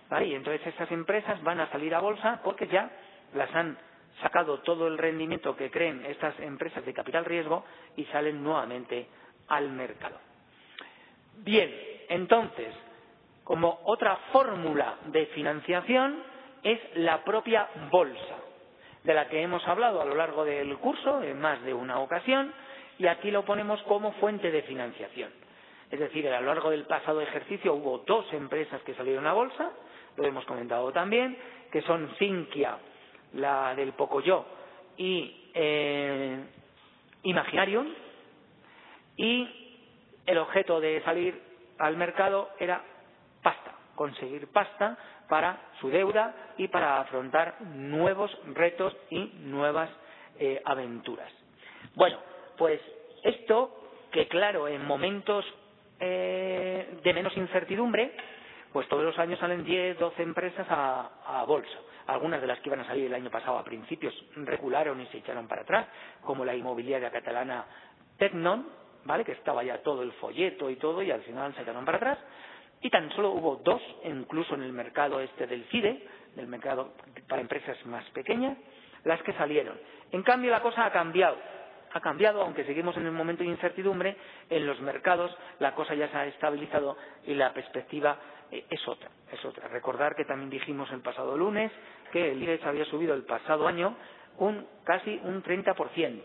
[0.10, 0.28] ¿vale?
[0.28, 2.90] Y entonces esas empresas van a salir a bolsa porque ya
[3.34, 3.78] las han
[4.22, 7.66] sacado todo el rendimiento que creen estas empresas de capital riesgo
[7.98, 9.08] y salen nuevamente
[9.48, 10.18] al mercado.
[11.38, 11.72] Bien,
[12.10, 12.74] entonces,
[13.44, 16.24] como otra fórmula de financiación,
[16.64, 18.38] es la propia bolsa,
[19.04, 22.54] de la que hemos hablado a lo largo del curso en más de una ocasión,
[22.98, 25.32] y aquí lo ponemos como fuente de financiación.
[25.92, 29.72] Es decir, a lo largo del pasado ejercicio hubo dos empresas que salieron a bolsa,
[30.16, 31.38] lo hemos comentado también,
[31.72, 32.78] que son Sinquia,
[33.34, 34.46] la del Pocoyo,
[34.96, 36.44] y eh,
[37.24, 37.88] Imaginarium,
[39.18, 39.48] y
[40.26, 41.40] el objeto de salir
[41.78, 42.82] al mercado era
[43.42, 44.98] pasta, conseguir pasta
[45.28, 49.90] para su deuda y para afrontar nuevos retos y nuevas
[50.40, 51.32] eh, aventuras.
[51.96, 52.18] Bueno,
[52.58, 52.80] pues
[53.24, 53.80] esto
[54.12, 55.46] que claro, en momentos
[56.00, 58.16] eh, de menos incertidumbre,
[58.72, 61.78] pues todos los años salen 10, 12 empresas a, a, bolsa.
[62.08, 65.20] Algunas de las que iban a salir el año pasado a principios recularon y se
[65.20, 65.88] echaron para atrás,
[66.22, 67.66] como la inmobiliaria catalana
[68.18, 68.68] Tecnon,
[69.06, 69.24] ¿vale?
[69.24, 72.20] que estaba ya todo el folleto y todo, y al final se echaron para atrás
[72.84, 76.94] y tan solo hubo dos, incluso en el mercado este del CIDE, del mercado
[77.30, 78.58] para empresas más pequeñas,
[79.06, 79.80] las que salieron.
[80.12, 81.38] En cambio, la cosa ha cambiado.
[81.94, 84.18] Ha cambiado, aunque seguimos en un momento de incertidumbre,
[84.50, 88.18] en los mercados la cosa ya se ha estabilizado y la perspectiva
[88.52, 89.70] eh, es otra, es otra.
[89.70, 91.72] Recordar que también dijimos el pasado lunes
[92.12, 93.96] que el IBEX había subido el pasado año
[94.40, 96.22] un casi un 30%,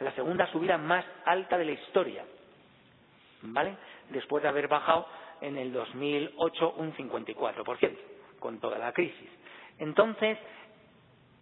[0.00, 2.24] la segunda subida más alta de la historia,
[3.42, 3.76] ¿vale?
[4.10, 5.06] Después de haber bajado
[5.40, 7.96] en el 2008 un 54%,
[8.38, 9.28] con toda la crisis.
[9.78, 10.38] Entonces,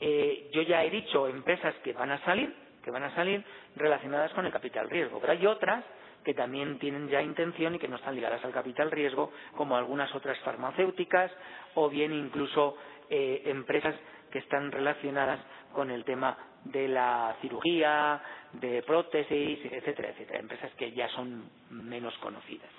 [0.01, 3.45] eh, yo ya he dicho empresas que van a salir, que van a salir
[3.77, 5.85] relacionadas con el capital riesgo, pero hay otras
[6.25, 10.13] que también tienen ya intención y que no están ligadas al capital riesgo, como algunas
[10.15, 11.31] otras farmacéuticas
[11.75, 12.77] o bien incluso
[13.09, 13.95] eh, empresas
[14.33, 15.39] que están relacionadas
[15.73, 16.37] con el tema
[16.73, 18.21] de la cirugía,
[18.53, 22.71] de prótesis, etcétera, etcétera, empresas que ya son menos conocidas.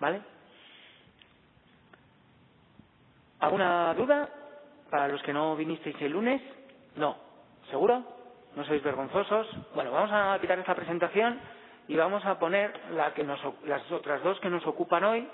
[0.00, 0.20] ¿Vale?
[3.40, 4.28] ¿Alguna duda?
[4.90, 6.40] Para los que no vinisteis el lunes,
[6.96, 7.16] no.
[7.70, 8.02] ¿Seguro?
[8.56, 9.46] ¿No sois vergonzosos?
[9.74, 11.38] Bueno, vamos a quitar esta presentación
[11.86, 15.28] y vamos a poner las otras dos que nos ocupan hoy,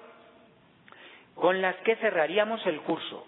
[1.35, 3.26] con las que cerraríamos el curso.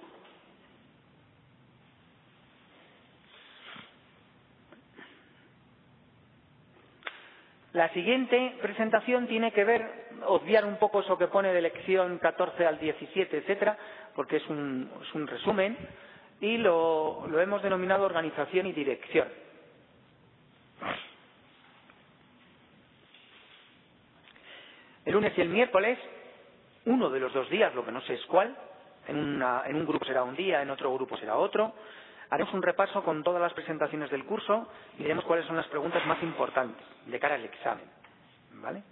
[7.76, 12.64] La siguiente presentación tiene que ver, obviar un poco eso que pone de lección 14
[12.64, 13.76] al 17, etcétera,
[14.14, 15.76] porque es un, es un resumen,
[16.40, 19.28] y lo, lo hemos denominado organización y dirección.
[25.04, 25.98] El lunes y el miércoles,
[26.86, 28.56] uno de los dos días, lo que no sé es cuál,
[29.06, 31.74] en, una, en un grupo será un día, en otro grupo será otro,
[32.30, 36.04] haremos un repaso con todas las presentaciones del curso y diremos cuáles son las preguntas
[36.06, 37.84] más importantes de cara al examen.
[38.52, 38.82] ¿Vale?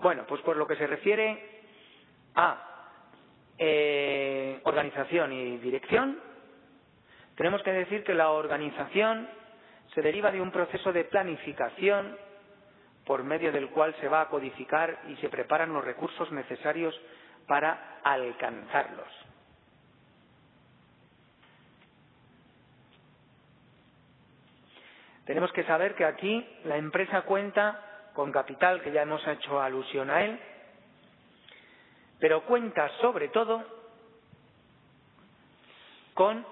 [0.00, 1.60] Bueno, pues por lo que se refiere
[2.34, 2.72] a
[3.58, 6.18] eh, organización y dirección,
[7.36, 9.28] tenemos que decir que la organización
[9.94, 12.16] se deriva de un proceso de planificación
[13.04, 16.98] por medio del cual se va a codificar y se preparan los recursos necesarios
[17.46, 19.21] para alcanzarlos.
[25.24, 30.10] Tenemos que saber que aquí la empresa cuenta con capital, que ya hemos hecho alusión
[30.10, 30.38] a él,
[32.18, 33.64] pero cuenta sobre todo
[36.14, 36.44] con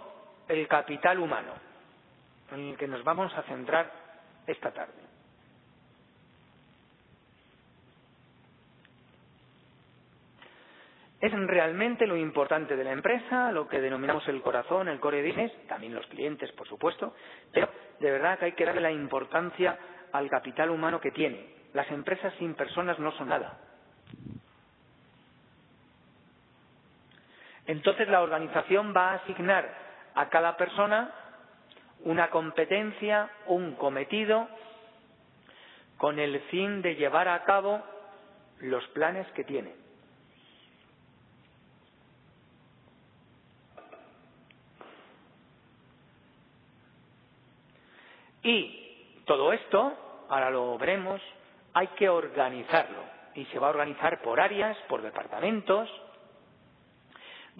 [0.49, 1.53] el capital humano,
[2.53, 3.91] en el que nos vamos a centrar
[4.47, 5.10] esta tarde.
[11.21, 15.53] Es realmente lo importante de la empresa, lo que denominamos el corazón, el core business,
[15.69, 17.15] también los clientes, por supuesto,
[17.53, 17.69] pero
[18.01, 19.79] de verdad que hay que darle la importancia
[20.13, 21.61] al capital humano que tiene.
[21.75, 23.59] Las empresas sin personas no son nada.
[27.67, 29.69] Entonces la organización va a asignar
[30.15, 31.13] a cada persona
[32.05, 34.49] una competencia, un cometido,
[35.99, 37.83] con el fin de llevar a cabo
[38.61, 39.80] los planes que tiene.
[48.43, 51.21] Y todo esto, ahora lo veremos,
[51.75, 53.03] hay que organizarlo.
[53.35, 55.89] Y se va a organizar por áreas, por departamentos,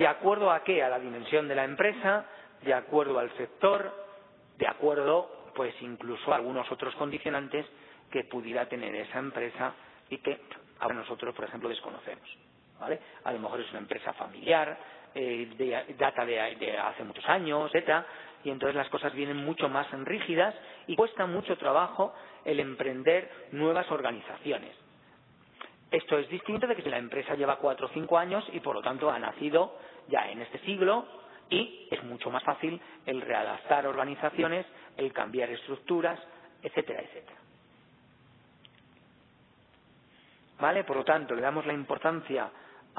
[0.01, 0.83] ¿De acuerdo a qué?
[0.83, 2.25] A la dimensión de la empresa,
[2.63, 3.93] de acuerdo al sector,
[4.57, 7.67] de acuerdo, pues incluso a algunos otros condicionantes
[8.11, 9.75] que pudiera tener esa empresa
[10.09, 10.41] y que
[10.79, 12.29] ahora nosotros, por ejemplo, desconocemos.
[12.81, 12.99] ¿Vale?
[13.25, 14.77] A lo mejor es una empresa familiar,
[15.15, 18.07] eh, data de, de, hace muchos años, etcétera,
[18.45, 20.55] y entonces las cosas vienen mucho más rígidas
[20.87, 22.15] y cuesta mucho trabajo
[22.45, 24.75] el emprender nuevas organizaciones.
[25.91, 28.77] Esto es distinto de que si la empresa lleva cuatro o cinco años y por
[28.77, 29.77] lo tanto ha nacido
[30.09, 31.05] ya en este siglo
[31.51, 34.65] y es mucho más fácil el readaptar organizaciones,
[34.97, 36.19] el cambiar estructuras,
[36.63, 37.37] etcétera, etcétera.
[40.61, 40.85] ¿Vale?
[40.85, 42.51] Por lo tanto, le damos la importancia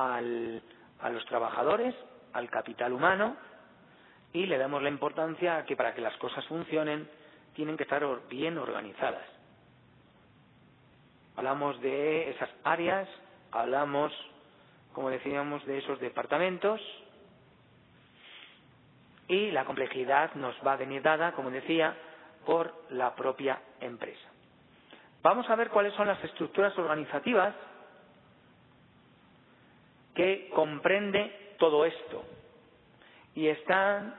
[0.01, 1.95] a los trabajadores,
[2.33, 3.35] al capital humano
[4.33, 7.09] y le damos la importancia a que para que las cosas funcionen
[7.53, 9.25] tienen que estar bien organizadas.
[11.35, 13.07] Hablamos de esas áreas,
[13.51, 14.13] hablamos,
[14.93, 16.79] como decíamos, de esos departamentos
[19.27, 21.95] y la complejidad nos va a venir dada, como decía,
[22.45, 24.29] por la propia empresa.
[25.21, 27.53] Vamos a ver cuáles son las estructuras organizativas
[30.15, 32.23] que comprende todo esto
[33.35, 34.15] y están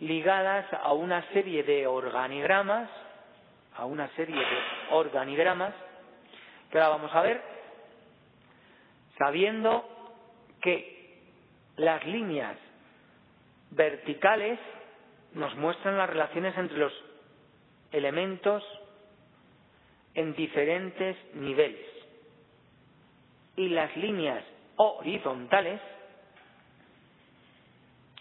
[0.00, 2.90] ligadas a una serie de organigramas,
[3.76, 4.58] a una serie de
[4.90, 5.74] organigramas
[6.70, 7.42] que ahora vamos a ver,
[9.18, 9.84] sabiendo
[10.62, 11.22] que
[11.76, 12.56] las líneas
[13.70, 14.58] verticales
[15.34, 16.92] nos muestran las relaciones entre los
[17.92, 18.62] elementos
[20.14, 21.86] en diferentes niveles.
[23.56, 24.44] Y las líneas
[24.80, 25.78] horizontales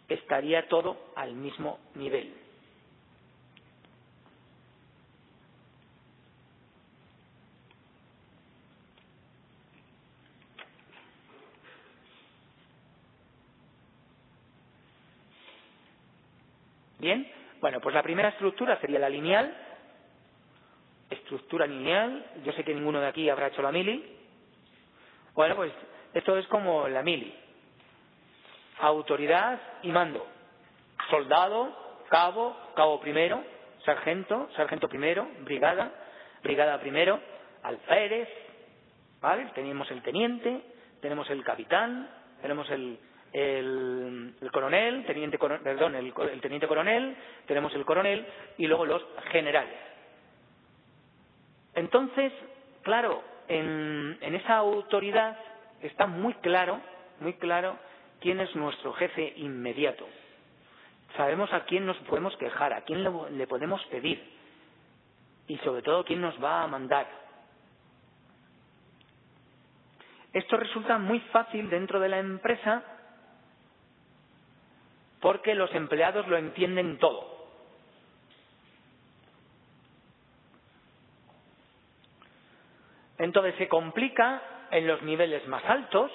[0.10, 2.34] estaría todo al mismo nivel.
[17.00, 19.56] Bien, bueno, pues la primera estructura sería la lineal,
[21.10, 24.17] estructura lineal, yo sé que ninguno de aquí habrá hecho la mili.
[25.34, 25.72] Bueno, pues
[26.13, 27.34] esto es como la mili.
[28.80, 30.26] Autoridad y mando.
[31.10, 33.43] Soldado, cabo, cabo primero,
[33.86, 35.91] sargento, sargento primero, brigada,
[36.43, 37.19] brigada primero,
[37.63, 38.28] alférez,
[39.22, 39.52] ¿vale?
[39.54, 40.62] Tenemos el teniente,
[41.02, 42.10] tenemos el capitán,
[42.41, 42.98] tenemos el,
[43.34, 48.26] el, coronel, teniente, perdón, el, teniente coronel, tenemos el coronel
[48.58, 49.78] y luego los generales.
[51.76, 52.34] Entonces,
[52.82, 55.38] claro, en, en esa autoridad
[55.81, 56.81] está muy claro,
[57.19, 57.77] muy claro
[58.19, 60.05] quién es nuestro jefe inmediato.
[61.17, 64.21] Sabemos a quién nos podemos quejar, a quién le, podemos pedir
[65.47, 67.07] y sobre todo quién nos va a mandar.
[70.33, 72.83] Esto resulta muy fácil dentro de la empresa
[75.21, 77.39] porque los empleados lo entienden todo.
[83.17, 86.12] Entonces se complica en los niveles más altos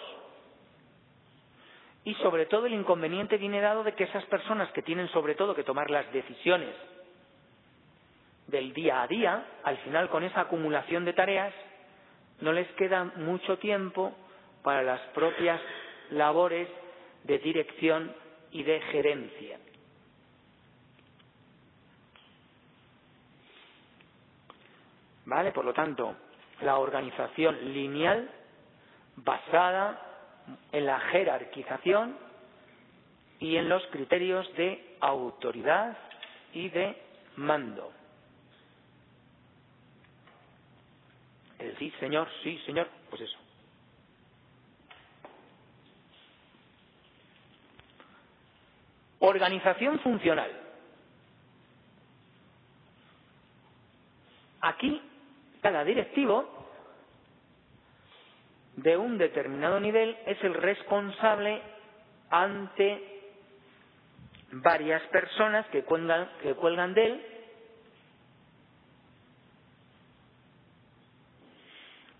[2.04, 5.64] y sobre todo el inconveniente viene de que esas personas que tienen sobre todo que
[5.64, 6.74] tomar las decisiones
[8.46, 11.54] del día a día, al final con esa acumulación de tareas,
[12.40, 14.12] no les queda mucho tiempo
[14.62, 15.60] para las propias
[16.10, 16.68] labores
[17.22, 18.14] de dirección
[18.50, 19.58] y de gerencia.
[25.24, 25.52] ¿Vale?
[25.52, 26.14] Por lo tanto,
[26.60, 28.30] la organización lineal
[29.16, 30.00] basada
[30.72, 32.16] en la jerarquización
[33.40, 35.96] y en los criterios de autoridad
[36.52, 36.96] y de
[37.36, 37.92] mando.
[41.58, 43.38] El sí, señor, sí, señor, pues eso.
[49.20, 50.50] Organización funcional.
[54.60, 55.00] Aquí,
[55.62, 56.53] cada directivo
[58.76, 61.60] de un determinado nivel es el responsable
[62.30, 63.14] ante
[64.52, 67.26] varias personas que cuelgan, de él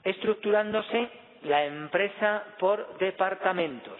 [0.05, 1.09] estructurándose
[1.45, 3.99] la empresa por departamentos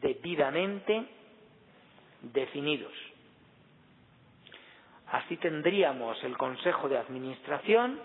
[0.00, 1.06] debidamente
[2.22, 2.92] definidos.
[5.10, 7.98] Así tendríamos el Consejo de Administración,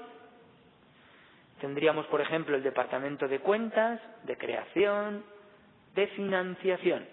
[1.64, 5.24] tendríamos, por ejemplo, el Departamento de Cuentas, de Creación,
[5.96, 7.08] de Financiación.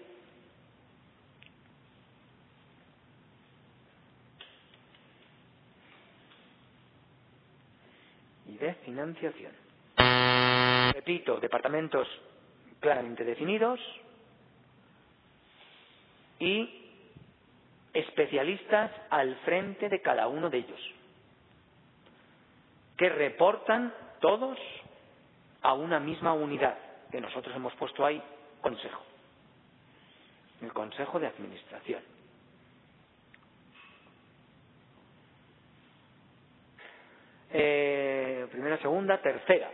[8.45, 9.53] Y de Financiación.
[10.95, 12.05] Repito, departamentos
[12.81, 13.79] claramente definidos
[16.39, 16.91] y
[17.93, 20.93] especialistas al frente de cada uno de ellos,
[22.97, 24.57] que reportan todos
[25.61, 26.77] a una misma unidad,
[27.11, 28.21] que nosotros hemos puesto ahí
[28.61, 29.01] consejo,
[30.61, 32.01] el consejo de administración.
[37.53, 39.69] Eh, primera, segunda, tercera.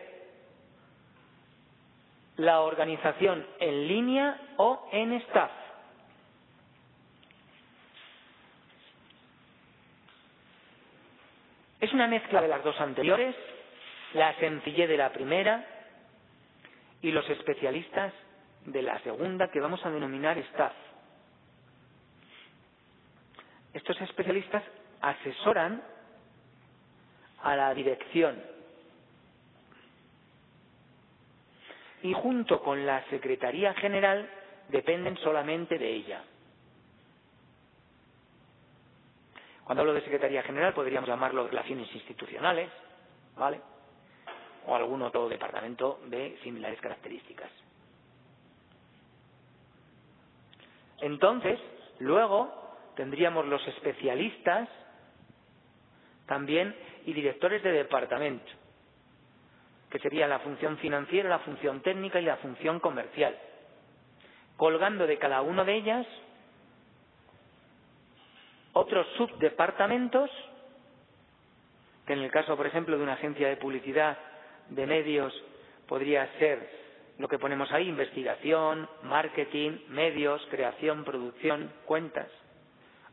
[2.37, 5.51] La organización en línea o en staff.
[11.79, 13.35] Es una mezcla de las dos anteriores,
[14.13, 15.65] la sencillez de la primera
[17.01, 18.13] y los especialistas
[18.65, 20.73] de la segunda que vamos a denominar staff.
[23.73, 24.63] Estos especialistas
[25.01, 25.81] asesoran
[27.43, 28.41] a la dirección
[32.03, 34.29] y junto con la Secretaría General
[34.69, 36.23] dependen solamente de ella.
[39.63, 42.69] Cuando hablo de Secretaría General podríamos llamarlo Relaciones Institucionales,
[43.35, 43.59] ¿vale?
[44.67, 47.49] O algún otro departamento de similares características.
[50.99, 51.59] Entonces,
[51.99, 52.51] luego
[52.95, 54.67] tendríamos los especialistas
[56.25, 58.51] también y directores de departamento,
[59.89, 63.37] que serían la función financiera, la función técnica y la función comercial,
[64.57, 66.07] colgando de cada una de ellas
[68.73, 70.29] otros subdepartamentos,
[72.05, 74.17] que en el caso, por ejemplo, de una agencia de publicidad
[74.69, 75.33] de medios
[75.87, 76.69] podría ser
[77.17, 82.27] lo que ponemos ahí, investigación, marketing, medios, creación, producción, cuentas,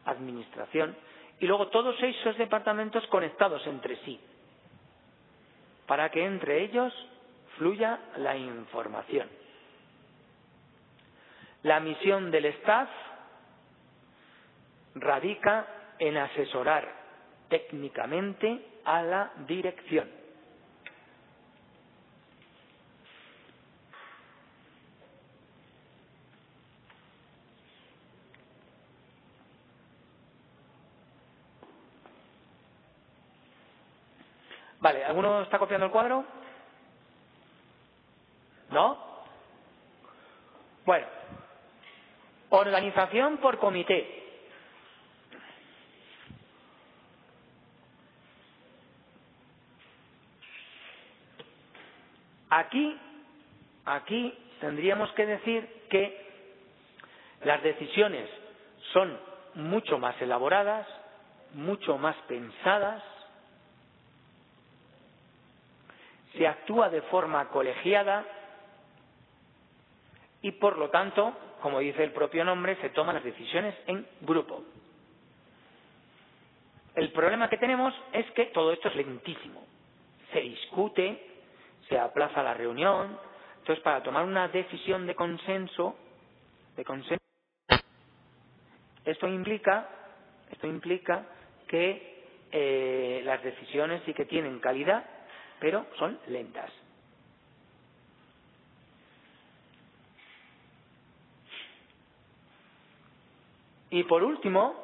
[0.05, 0.95] administración,
[1.41, 4.21] y luego todos esos departamentos conectados entre sí,
[5.87, 6.93] para que entre ellos
[7.57, 9.29] fluya la información.
[11.63, 12.91] La misión del staff
[14.97, 15.67] radica
[15.99, 16.93] en asesorar
[17.49, 20.24] técnicamente a la dirección.
[34.85, 36.27] Vale, ¿alguno está copiando el cuadro?
[38.71, 38.99] ¿No?
[40.85, 41.07] Bueno,
[42.51, 44.23] organización por comité.
[52.51, 53.01] Aquí,
[53.87, 56.27] aquí tendríamos que decir que
[57.45, 58.29] las decisiones
[58.93, 59.19] son
[59.55, 60.87] mucho más elaboradas,
[61.55, 63.03] mucho más pensadas,
[66.37, 68.25] se actúa de forma colegiada
[70.43, 71.33] y por lo tanto,
[71.63, 74.63] como dice el propio nombre, se toman las decisiones en grupo.
[76.95, 79.65] El problema que tenemos es que todo esto es lentísimo.
[80.33, 81.35] Se discute,
[81.89, 83.19] se aplaza la reunión.
[83.59, 85.97] Entonces, para tomar una decisión de consenso,
[89.05, 89.89] esto implica,
[90.51, 91.25] esto implica
[91.67, 92.15] que
[92.53, 95.05] eh, las decisiones sí que tienen calidad,
[95.61, 96.71] pero son lentas.
[103.91, 104.75] Y por último,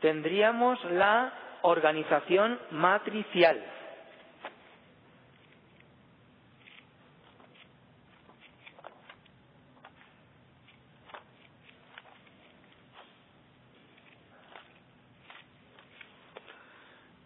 [0.00, 3.60] tendríamos la organización matricial.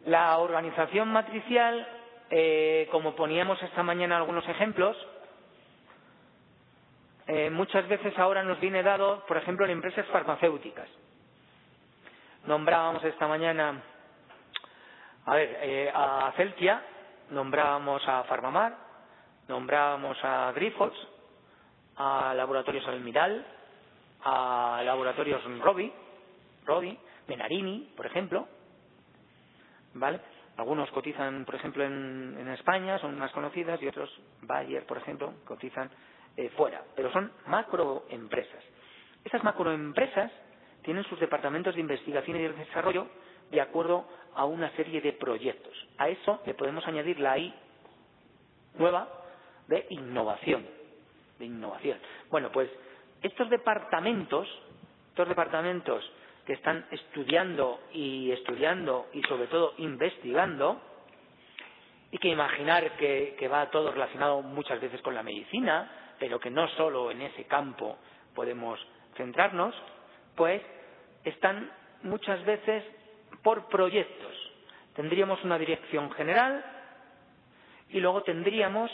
[0.07, 2.00] La organización matricial
[2.31, 4.97] eh, como poníamos esta mañana algunos ejemplos,
[7.27, 10.89] eh, muchas veces ahora nos viene dado, por ejemplo, en empresas farmacéuticas.
[12.47, 13.83] Nombrábamos esta mañana,
[15.27, 16.83] a ver, eh, a Celtia,
[17.31, 18.77] nombrábamos a Farmamar,
[19.49, 20.97] nombrábamos a Grifols,
[21.97, 23.45] a Laboratorios Almiral,
[24.25, 25.93] a Laboratorios Robi,
[26.65, 28.49] Robi, Menarini, por ejemplo,
[29.95, 30.21] ¿vale?
[30.61, 34.11] Algunos cotizan, por ejemplo, en, España, son más conocidas, y otros,
[34.43, 35.89] Bayer, por ejemplo, cotizan
[36.37, 36.83] eh, fuera.
[36.95, 38.63] Pero son macroempresas.
[39.25, 40.31] Esas macroempresas
[40.83, 43.07] tienen sus departamentos de investigación y de desarrollo
[43.51, 45.73] de acuerdo a una serie de proyectos.
[45.97, 47.55] A eso le podemos añadir la I
[48.75, 49.09] nueva
[49.67, 50.67] de innovación.
[51.39, 51.99] De innovación.
[52.29, 52.69] Bueno, pues
[53.23, 54.47] estos departamentos,
[55.09, 56.05] estos departamentos
[56.47, 60.81] que están estudiando y estudiando y sobre todo investigando,
[62.13, 66.69] y que imaginar que, va todo relacionado muchas veces con la medicina, pero que no
[66.71, 67.99] solo en ese campo
[68.35, 68.81] podemos
[69.17, 69.75] centrarnos,
[70.35, 70.61] pues
[71.25, 71.71] están
[72.03, 72.85] muchas veces
[73.43, 74.33] por proyectos.
[74.95, 76.65] Tendríamos una dirección general
[77.91, 78.91] y luego tendríamos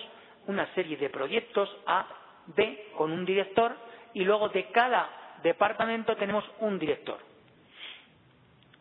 [0.47, 2.07] una serie de proyectos A,
[2.49, 3.75] B con un director
[4.13, 7.19] y luego de cada departamento tenemos un director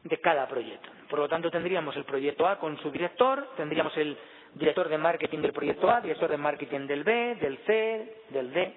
[0.06, 0.90] de cada proyecto.
[1.10, 4.16] Por lo tanto, tendríamos el proyecto A con su director, tendríamos el
[4.54, 8.74] director de marketing del proyecto A, director de marketing del B, del C, del D,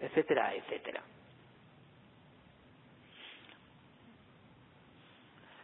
[0.00, 1.02] etcétera, etcétera.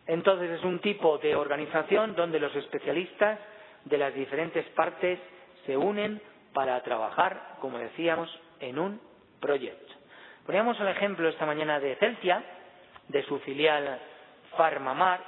[0.07, 3.39] Entonces es un tipo de organización donde los especialistas
[3.85, 5.19] de las diferentes partes
[5.65, 6.21] se unen
[6.53, 8.29] para trabajar, como decíamos,
[8.61, 9.01] en un
[9.41, 9.95] proyecto.
[10.45, 12.43] Poníamos el ejemplo esta mañana de Celtia,
[13.09, 13.99] de su filial
[14.57, 15.25] PharmaMark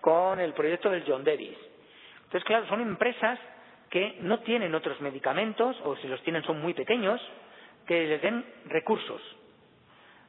[0.00, 1.56] con el proyecto del John Davis.
[2.24, 3.38] Entonces, claro, son empresas
[3.88, 7.20] que no tienen otros medicamentos, o si los tienen son muy pequeños,
[7.86, 9.20] que les den recursos.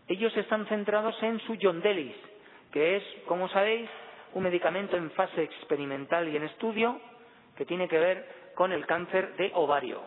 [0.08, 2.16] Ellos están centrados en su John Davis,
[2.72, 3.90] que es, como sabéis,
[4.34, 7.00] un medicamento en fase experimental y en estudio
[7.56, 10.02] que tiene que ver con el cáncer de ovario.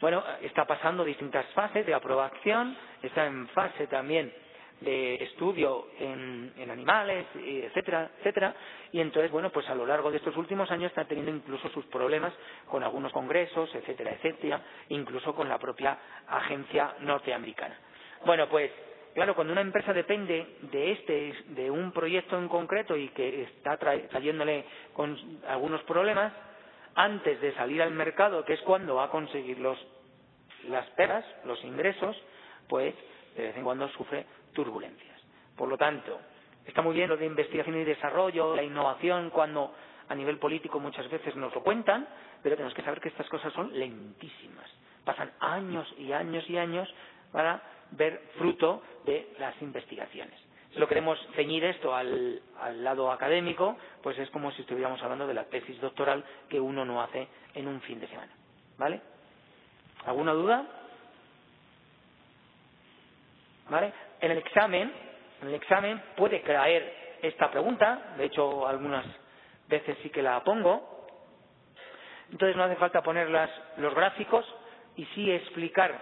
[0.00, 4.32] Bueno, está pasando distintas fases de aprobación, está en fase también
[4.80, 8.54] de estudio en, animales, etcétera, etcétera.
[8.92, 11.86] Y entonces, bueno, pues a lo largo de estos últimos años está teniendo incluso sus
[11.86, 12.32] problemas
[12.68, 15.98] con algunos congresos, etcétera, etcétera, incluso con la propia
[16.28, 17.78] agencia norteamericana.
[18.24, 18.70] Bueno, pues
[19.14, 23.78] claro, cuando una empresa depende de este, de un proyecto en concreto y que está
[23.78, 25.16] trayéndole con
[25.48, 26.32] algunos problemas,
[26.96, 29.78] antes de salir al mercado, que es cuando va a conseguir los,
[30.68, 32.16] las peras, los ingresos,
[32.68, 32.94] pues
[33.36, 34.24] de vez en cuando sufre
[34.56, 35.20] turbulencias.
[35.54, 36.18] Por lo tanto,
[36.64, 39.74] está muy bien lo de investigación y desarrollo, la innovación, cuando
[40.08, 42.08] a nivel político muchas veces nos lo cuentan,
[42.42, 44.64] pero tenemos que saber que estas cosas son lentísimas.
[45.04, 46.92] Pasan años y años y años
[47.30, 50.40] para ver fruto de las investigaciones.
[50.72, 55.26] Si lo queremos ceñir esto al, al, lado académico, pues es como si estuviéramos hablando
[55.26, 58.32] de la tesis doctoral que uno no hace en un fin de semana.
[58.78, 59.00] ¿Vale?
[60.06, 60.66] ¿Alguna duda?
[63.68, 63.92] ¿Vale?
[64.20, 64.92] En el examen,
[65.42, 69.04] en el examen puede caer esta pregunta, de hecho algunas
[69.68, 71.06] veces sí que la pongo.
[72.30, 74.44] Entonces no hace falta poner los gráficos
[74.96, 75.94] y sí explicar,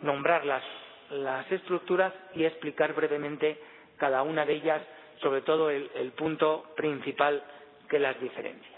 [0.00, 0.62] nombrar las,
[1.10, 3.60] las estructuras y explicar brevemente
[3.96, 4.82] cada una de ellas,
[5.20, 7.42] sobre todo el punto principal
[7.88, 8.74] que las diferencia.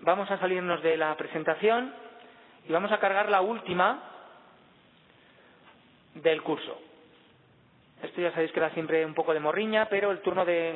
[0.00, 1.94] Vamos a salirnos de la presentación
[2.68, 4.11] y vamos a cargar la última
[6.14, 6.78] del curso.
[8.02, 10.74] Esto ya sabéis que era siempre un poco de morriña, pero el turno de,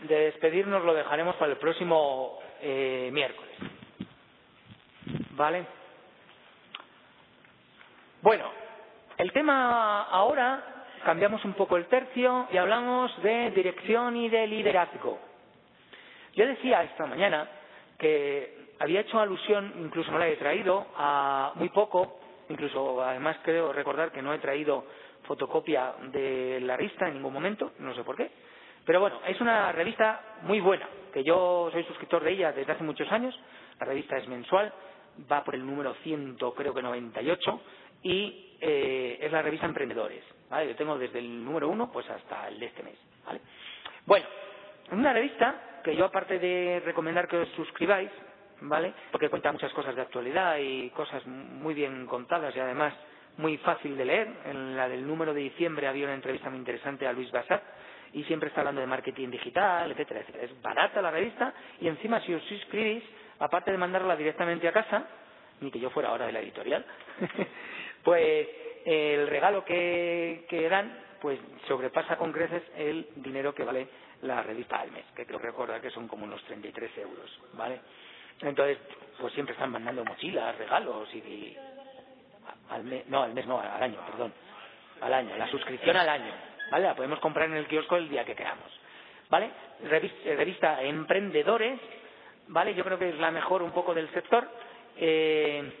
[0.00, 3.52] de despedirnos lo dejaremos para el próximo eh, miércoles.
[5.30, 5.66] ¿Vale?
[8.20, 8.50] Bueno,
[9.16, 15.18] el tema ahora cambiamos un poco el tercio y hablamos de dirección y de liderazgo.
[16.34, 17.48] Yo decía esta mañana
[17.98, 23.72] que había hecho alusión, incluso no la he traído, a muy poco, incluso además creo
[23.72, 24.84] recordar que no he traído
[25.24, 28.30] fotocopia de la revista en ningún momento, no sé por qué.
[28.84, 32.84] Pero bueno, es una revista muy buena, que yo soy suscriptor de ella desde hace
[32.84, 33.38] muchos años.
[33.80, 34.72] La revista es mensual,
[35.30, 37.60] va por el número 100, creo que 98,
[38.02, 40.22] y eh, es la revista Emprendedores.
[40.50, 40.68] ¿vale?
[40.68, 42.98] Yo tengo desde el número uno pues hasta el de este mes.
[43.24, 43.40] ¿vale?
[44.04, 44.26] Bueno,
[44.92, 48.10] una revista que yo aparte de recomendar que os suscribáis,
[48.60, 48.92] ¿vale?
[49.10, 52.94] Porque cuenta muchas cosas de actualidad y cosas muy bien contadas y además
[53.36, 54.28] muy fácil de leer.
[54.46, 57.62] En la del número de diciembre había una entrevista muy interesante a Luis Bassat
[58.12, 60.44] y siempre está hablando de marketing digital, etcétera, etcétera.
[60.44, 63.02] Es barata la revista y encima si os suscribís,
[63.40, 65.04] aparte de mandarla directamente a casa,
[65.60, 66.84] ni que yo fuera ahora de la editorial,
[68.04, 68.48] pues
[68.84, 73.88] el regalo que, que dan pues sobrepasa con creces el dinero que vale
[74.22, 77.80] la revista al mes, que creo recordar que son como unos 33 euros, ¿vale?
[78.40, 78.78] Entonces,
[79.20, 81.56] pues siempre están mandando mochilas, regalos y...
[83.08, 84.32] no, al mes no, al año, perdón.
[85.00, 86.32] Al año, la suscripción al año,
[86.70, 86.84] ¿vale?
[86.84, 88.70] La podemos comprar en el kiosco el día que queramos,
[89.28, 89.50] ¿vale?
[89.82, 91.78] Revista Emprendedores,
[92.48, 92.74] ¿vale?
[92.74, 94.48] Yo creo que es la mejor un poco del sector.
[94.96, 95.72] Eh,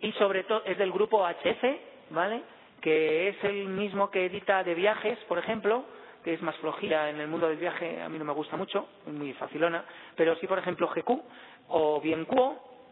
[0.00, 2.42] y sobre todo es del grupo HF, ¿vale?
[2.80, 5.84] Que es el mismo que edita de viajes, por ejemplo,
[6.24, 8.88] que es más flojilla en el mundo del viaje, a mí no me gusta mucho,
[9.06, 9.84] muy facilona,
[10.16, 11.22] pero sí, por ejemplo, GQ
[11.70, 12.26] o Bien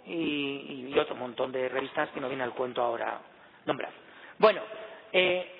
[0.07, 3.20] y, y otro montón de revistas que no viene al cuento ahora
[3.66, 3.93] nombrar.
[4.39, 4.62] Bueno,
[5.12, 5.59] eh,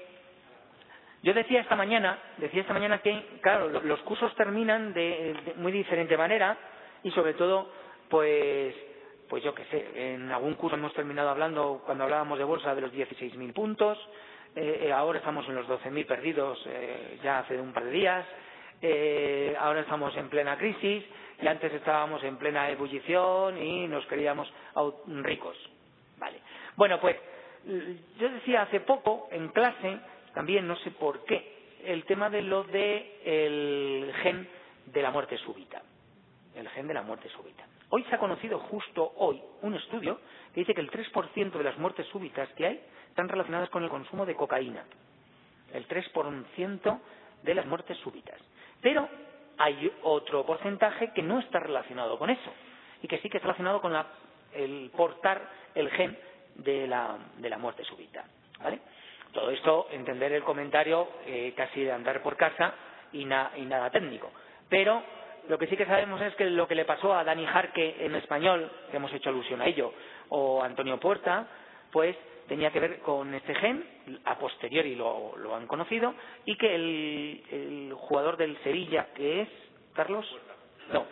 [1.23, 5.73] yo decía esta mañana, decía esta mañana que, claro, los cursos terminan de, de muy
[5.73, 6.57] diferente manera
[7.03, 7.71] y sobre todo,
[8.09, 8.75] pues
[9.29, 12.81] pues yo qué sé, en algún curso hemos terminado hablando, cuando hablábamos de bolsa, de
[12.81, 13.99] los 16.000 puntos,
[14.57, 18.27] eh, eh, ahora estamos en los 12.000 perdidos eh, ya hace un par de días,
[18.81, 21.05] eh, ahora estamos en plena crisis
[21.41, 24.53] y antes estábamos en plena ebullición y nos creíamos
[25.07, 25.57] ricos.
[26.19, 26.41] Vale.
[26.77, 27.17] Bueno, pues
[28.19, 29.99] yo decía hace poco en clase,
[30.35, 34.49] también no sé por qué, el tema de lo de el gen
[34.87, 35.83] de la muerte súbita.
[36.55, 37.65] El gen de la muerte súbita.
[37.91, 40.21] Hoy se ha conocido justo hoy un estudio
[40.53, 43.91] que dice que el 3% de las muertes súbitas que hay están relacionadas con el
[43.91, 44.85] consumo de cocaína.
[45.73, 47.01] El 3%
[47.43, 48.41] de las muertes súbitas.
[48.81, 49.09] Pero
[49.59, 52.53] hay otro porcentaje que no está relacionado con eso
[53.03, 54.07] y que sí que está relacionado con la,
[54.55, 55.41] el portar
[55.75, 56.17] el gen
[56.55, 58.25] de la, de la muerte súbita.
[58.63, 58.81] ¿vale?
[59.33, 62.75] Todo esto, entender el comentario eh, casi de andar por casa
[63.13, 64.31] y, na, y nada técnico.
[64.69, 65.03] Pero
[65.49, 68.15] lo que sí que sabemos es que lo que le pasó a Dani Jarque en
[68.15, 69.93] español, hemos hecho alusión a ello,
[70.31, 71.47] o Antonio Puerta,
[71.91, 72.17] pues
[72.49, 73.85] tenía que ver con este gen,
[74.25, 79.49] a posteriori lo, lo han conocido, y que el, el jugador del Sevilla, que es
[79.95, 80.27] Carlos,
[80.93, 81.05] no,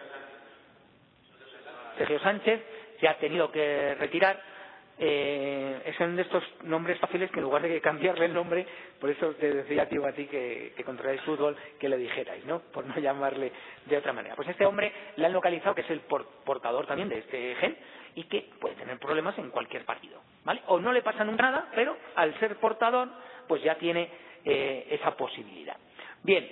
[1.99, 2.61] Sergio Sánchez,
[2.99, 4.56] se ha tenido que retirar
[4.99, 8.67] eh, es uno de estos nombres fáciles que en lugar de cambiarle el nombre,
[8.99, 12.61] por eso te decía tío a ti que, que controláis fútbol, que le dijerais, ¿no?
[12.61, 13.53] Por no llamarle
[13.85, 14.35] de otra manera.
[14.35, 17.77] Pues este hombre le han localizado que es el portador también de este gen
[18.15, 20.63] y que puede tener problemas en cualquier partido, ¿vale?
[20.69, 23.09] O no le pasa nunca nada, pero al ser portador,
[23.47, 24.09] pues ya tiene
[24.45, 25.77] eh, esa posibilidad.
[26.23, 26.49] Bien,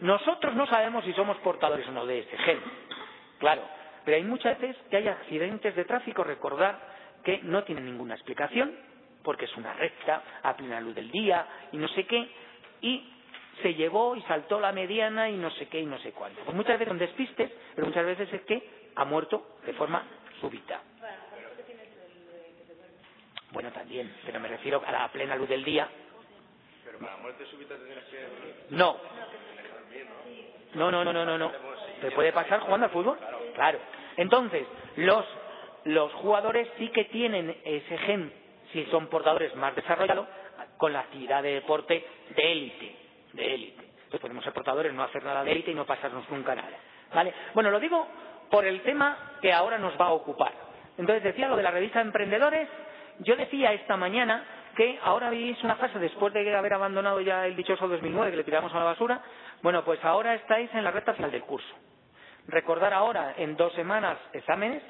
[0.00, 2.58] nosotros no sabemos si somos portadores o no de ese gen,
[3.38, 3.62] claro,
[4.04, 6.93] pero hay muchas veces que hay accidentes de tráfico, recordar
[7.24, 8.74] que no tiene ninguna explicación,
[9.22, 12.28] porque es una recta a plena luz del día y no sé qué,
[12.82, 13.10] y
[13.62, 16.42] se llevó y saltó la mediana y no sé qué y no sé cuánto.
[16.44, 20.04] Pues muchas veces son despistes, pero muchas veces es que ha muerto de forma
[20.40, 20.80] súbita.
[23.52, 25.88] Bueno, también, pero me refiero a la plena luz del día.
[26.84, 28.26] Pero para muerte súbita tendrías que...
[28.70, 28.98] No.
[30.74, 31.52] No, no, no, no, no, no.
[32.00, 33.16] ¿Te puede pasar jugando al fútbol?
[33.54, 33.78] Claro.
[34.16, 34.66] Entonces,
[34.96, 35.24] los
[35.84, 38.32] los jugadores sí que tienen ese gen,
[38.72, 40.26] si son portadores más desarrollados,
[40.76, 42.04] con la actividad de deporte
[42.34, 42.96] de élite,
[43.32, 43.82] de élite.
[43.82, 46.76] Entonces podemos ser portadores, no hacer nada de élite y no pasarnos nunca nada.
[47.14, 47.32] ¿Vale?
[47.54, 48.06] Bueno, lo digo
[48.50, 50.52] por el tema que ahora nos va a ocupar.
[50.96, 52.68] Entonces decía lo de la revista de emprendedores,
[53.20, 54.44] yo decía esta mañana
[54.76, 58.44] que ahora vivís una fase después de haber abandonado ya el dichoso 2009 que le
[58.44, 59.22] tiramos a la basura,
[59.62, 61.74] bueno, pues ahora estáis en la recta final del curso.
[62.48, 64.82] Recordar ahora en dos semanas exámenes,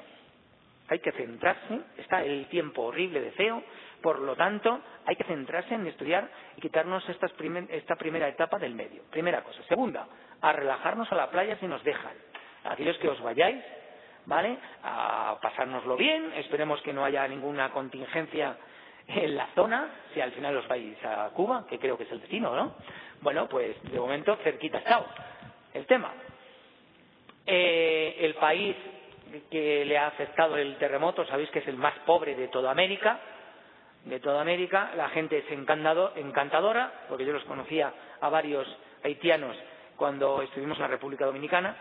[0.87, 3.63] hay que centrarse, está el tiempo horrible de feo,
[4.01, 9.03] por lo tanto, hay que centrarse en estudiar y quitarnos esta primera etapa del medio.
[9.09, 9.63] Primera cosa.
[9.63, 10.07] Segunda,
[10.41, 12.13] a relajarnos a la playa si nos dejan.
[12.65, 13.63] Aquellos que os vayáis,
[14.25, 14.57] ¿vale?
[14.83, 18.57] A pasárnoslo bien, esperemos que no haya ninguna contingencia
[19.07, 22.21] en la zona, si al final os vais a Cuba, que creo que es el
[22.21, 22.75] destino, ¿no?
[23.21, 25.03] Bueno, pues de momento cerquita está
[25.73, 26.11] el tema.
[27.45, 28.75] Eh, el país
[29.49, 33.19] que le ha afectado el terremoto, sabéis que es el más pobre de toda América,
[34.03, 38.67] de toda América, la gente es encantadora, porque yo los conocía a varios
[39.03, 39.57] haitianos
[39.95, 41.75] cuando estuvimos en la República Dominicana,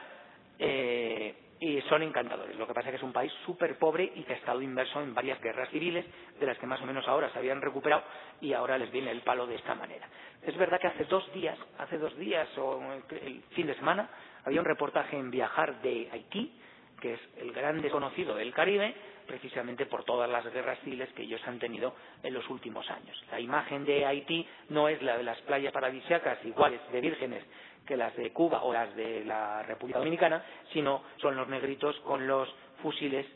[0.59, 2.57] eh, y son encantadores.
[2.57, 5.01] Lo que pasa es que es un país súper pobre y que ha estado inmerso
[5.01, 6.05] en varias guerras civiles,
[6.39, 8.03] de las que más o menos ahora se habían recuperado
[8.41, 10.09] y ahora les viene el palo de esta manera.
[10.43, 12.81] Es verdad que hace dos días, hace dos días o
[13.23, 14.09] el fin de semana,
[14.45, 16.53] había un reportaje en Viajar de Haití,
[17.01, 18.95] que es el gran desconocido del Caribe,
[19.27, 23.23] precisamente por todas las guerras civiles que ellos han tenido en los últimos años.
[23.31, 27.45] La imagen de Haití no es la de las playas paradisíacas iguales de vírgenes
[27.87, 30.43] que las de Cuba o las de la República Dominicana,
[30.73, 32.49] sino son los negritos con los
[32.83, 33.27] fusiles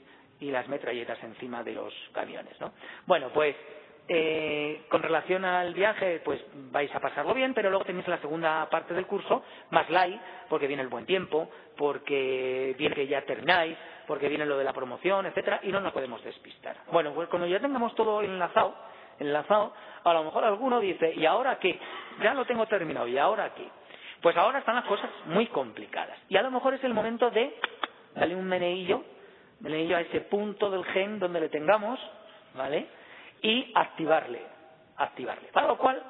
[0.40, 2.58] y las metralletas encima de los camiones.
[2.60, 2.72] ¿no?
[3.06, 3.56] Bueno, pues
[4.10, 6.40] eh, con relación al viaje, pues
[6.72, 10.66] vais a pasarlo bien, pero luego tenéis la segunda parte del curso, más light, porque
[10.66, 15.26] viene el buen tiempo, porque viene que ya termináis, porque viene lo de la promoción,
[15.26, 16.76] etcétera, y no nos podemos despistar.
[16.90, 18.74] Bueno, pues cuando ya tengamos todo enlazado,
[19.18, 21.78] enlazado, a lo mejor alguno dice, ¿y ahora qué?
[22.22, 23.68] Ya lo tengo terminado, ¿y ahora qué?
[24.22, 26.18] Pues ahora están las cosas muy complicadas.
[26.30, 27.54] Y a lo mejor es el momento de
[28.14, 29.04] darle un meneillo,
[29.60, 32.00] meneillo a ese punto del gen donde le tengamos,
[32.54, 32.88] ¿vale?
[33.42, 34.42] Y activarle,
[34.96, 35.48] activarle.
[35.52, 36.02] Para lo cual,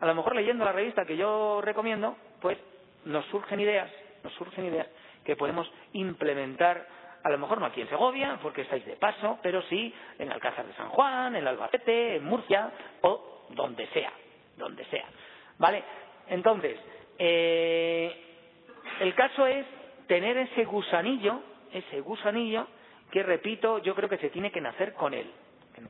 [0.00, 2.58] a lo mejor leyendo la revista que yo recomiendo, pues
[3.04, 3.90] nos surgen ideas,
[4.22, 4.86] nos surgen ideas
[5.24, 6.86] que podemos implementar,
[7.22, 10.66] a lo mejor no aquí en Segovia, porque estáis de paso, pero sí en Alcázar
[10.66, 12.70] de San Juan, en Albacete, en Murcia
[13.02, 14.12] o donde sea,
[14.56, 15.06] donde sea.
[15.58, 15.82] ¿Vale?
[16.28, 16.78] Entonces,
[17.18, 18.24] eh,
[19.00, 19.66] el caso es
[20.06, 21.40] tener ese gusanillo,
[21.72, 22.66] ese gusanillo
[23.10, 25.30] que, repito, yo creo que se tiene que nacer con él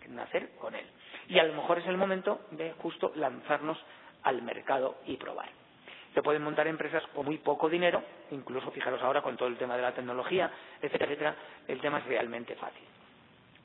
[0.08, 0.86] nacer con él.
[1.28, 3.78] Y a lo mejor es el momento de justo lanzarnos
[4.22, 5.48] al mercado y probar.
[6.14, 9.76] Se pueden montar empresas con muy poco dinero, incluso fijaros ahora con todo el tema
[9.76, 11.36] de la tecnología, etcétera, etcétera,
[11.68, 12.82] el tema es realmente fácil.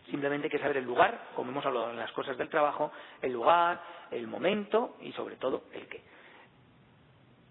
[0.10, 3.32] Simplemente hay que saber el lugar, como hemos hablado en las cosas del trabajo, el
[3.32, 6.02] lugar, el momento y sobre todo el qué.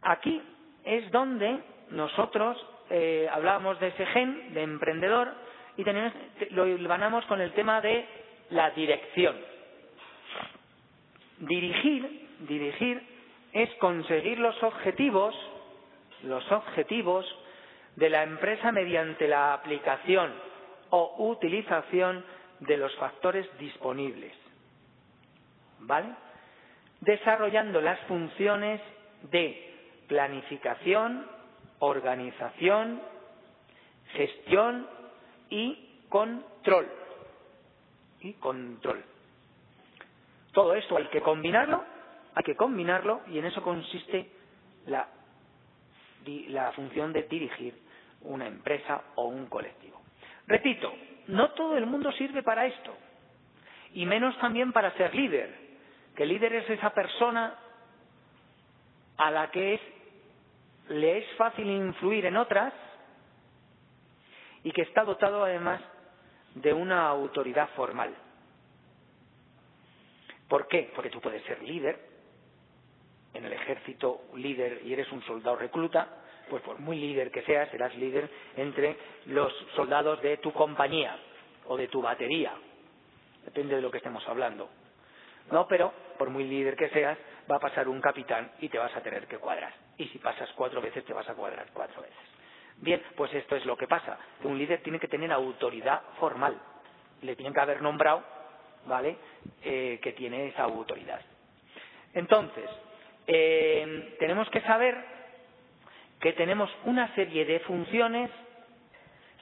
[0.02, 0.42] Aquí
[0.84, 5.32] es donde nosotros eh, hablábamos de ese gen de emprendedor
[5.76, 5.84] y
[6.50, 8.06] lo hilvanamos con el tema de
[8.52, 9.36] la dirección.
[11.38, 13.02] Dirigir, dirigir
[13.52, 15.34] es conseguir los objetivos,
[16.22, 17.26] los objetivos
[17.96, 20.32] de la empresa mediante la aplicación
[20.90, 22.24] o utilización
[22.60, 24.34] de los factores disponibles.
[25.80, 26.08] ¿Vale?
[27.00, 28.80] Desarrollando las funciones
[29.30, 31.26] de planificación,
[31.80, 33.00] organización,
[34.14, 34.86] gestión
[35.50, 37.01] y control
[38.22, 39.02] y control.
[40.52, 41.84] Todo esto hay que combinarlo,
[42.34, 44.30] hay que combinarlo y en eso consiste
[44.86, 45.08] la,
[46.48, 47.74] la función de dirigir
[48.22, 50.00] una empresa o un colectivo.
[50.46, 50.92] Repito,
[51.28, 52.94] no todo el mundo sirve para esto.
[53.94, 55.54] y menos también para ser líder,
[56.16, 57.54] que líder es esa persona
[59.18, 59.80] a la que es,
[60.88, 62.72] le es fácil influir en otras
[64.64, 65.80] y que está dotado además
[66.54, 68.14] de una autoridad formal.
[70.48, 70.92] ¿Por qué?
[70.94, 71.98] Porque tú puedes ser líder
[73.34, 77.70] en el ejército, líder y eres un soldado recluta, pues por muy líder que seas,
[77.70, 78.96] serás líder entre
[79.26, 81.16] los soldados de tu compañía
[81.66, 82.52] o de tu batería.
[83.44, 84.68] Depende de lo que estemos hablando.
[85.50, 87.18] No, pero por muy líder que seas,
[87.50, 89.72] va a pasar un capitán y te vas a tener que cuadrar.
[89.96, 92.31] Y si pasas cuatro veces, te vas a cuadrar cuatro veces.
[92.78, 94.18] Bien, pues esto es lo que pasa.
[94.44, 96.58] Un líder tiene que tener autoridad formal.
[97.22, 98.22] Le tienen que haber nombrado,
[98.86, 99.16] ¿vale?
[99.62, 101.20] Eh, que tiene esa autoridad.
[102.14, 102.68] Entonces,
[103.26, 104.96] eh, tenemos que saber
[106.20, 108.30] que tenemos una serie de funciones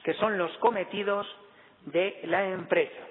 [0.03, 1.27] que son los cometidos
[1.85, 3.01] de la empresa.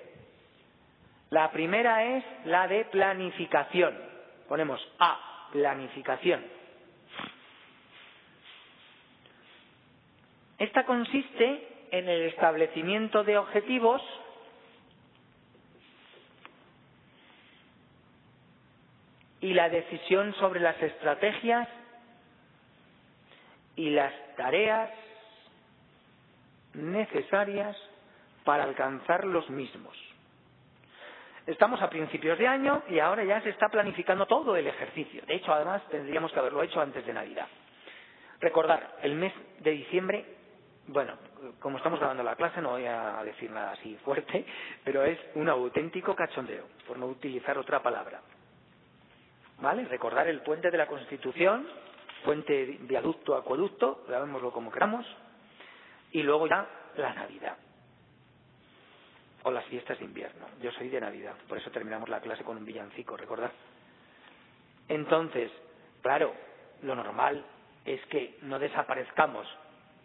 [1.30, 3.96] La primera es la de planificación.
[4.48, 6.44] Ponemos A, planificación.
[10.60, 14.02] Esta consiste en el establecimiento de objetivos
[19.40, 21.66] y la decisión sobre las estrategias
[23.74, 24.90] y las tareas
[26.74, 27.74] necesarias
[28.44, 29.96] para alcanzar los mismos.
[31.46, 35.22] Estamos a principios de año y ahora ya se está planificando todo el ejercicio.
[35.26, 37.48] De hecho, además, tendríamos que haberlo hecho antes de Navidad.
[38.40, 40.39] Recordar, el mes de diciembre,
[40.92, 41.14] bueno,
[41.60, 44.44] como estamos grabando la clase, no voy a decir nada así fuerte,
[44.84, 48.20] pero es un auténtico cachondeo, por no utilizar otra palabra.
[49.60, 49.84] ¿Vale?
[49.84, 51.66] Recordar el puente de la Constitución,
[52.24, 55.06] puente, viaducto, acueducto, llamémoslo como queramos,
[56.12, 56.66] y luego ya
[56.96, 57.56] la Navidad
[59.42, 60.46] o las fiestas de invierno.
[60.60, 63.52] Yo soy de Navidad, por eso terminamos la clase con un villancico, ¿recordad?
[64.88, 65.50] Entonces,
[66.02, 66.34] claro,
[66.82, 67.44] lo normal
[67.84, 69.46] es que no desaparezcamos,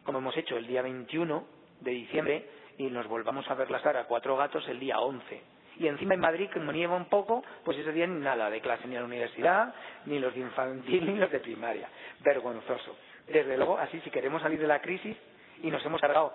[0.05, 1.45] como hemos hecho el día 21
[1.81, 5.41] de diciembre, y nos volvamos a ver la cara a cuatro gatos el día 11.
[5.77, 8.87] Y encima en Madrid, como nieva un poco, pues ese día ni nada de clase,
[8.87, 9.73] ni a la universidad,
[10.05, 11.89] ni los de infantil, ni los de primaria.
[12.21, 12.95] Vergonzoso.
[13.27, 15.17] Desde luego, así si queremos salir de la crisis
[15.63, 16.33] y nos hemos cargado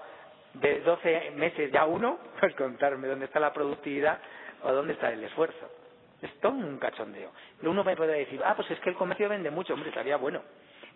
[0.55, 4.18] de 12 meses ya uno, pues contarme dónde está la productividad
[4.62, 5.71] o dónde está el esfuerzo.
[6.21, 7.31] Es todo un cachondeo.
[7.62, 10.43] Uno me puede decir, ah, pues es que el comercio vende mucho, hombre, estaría bueno.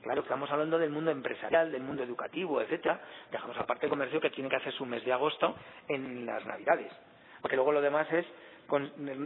[0.05, 3.01] Claro, estamos hablando del mundo empresarial, del mundo educativo, etcétera.
[3.33, 5.57] Dejamos aparte el comercio que tiene que hacer su mes de agosto
[5.89, 6.93] en las Navidades.
[7.41, 8.27] Porque luego lo demás es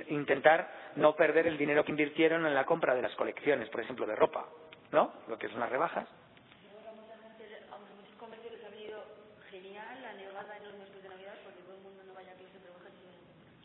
[0.08, 4.06] intentar no perder el dinero que invirtieron en la compra de las colecciones, por ejemplo,
[4.06, 4.46] de ropa,
[4.92, 5.14] ¿no?
[5.26, 6.06] Lo que son las rebajas.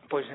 [0.10, 0.26] Pues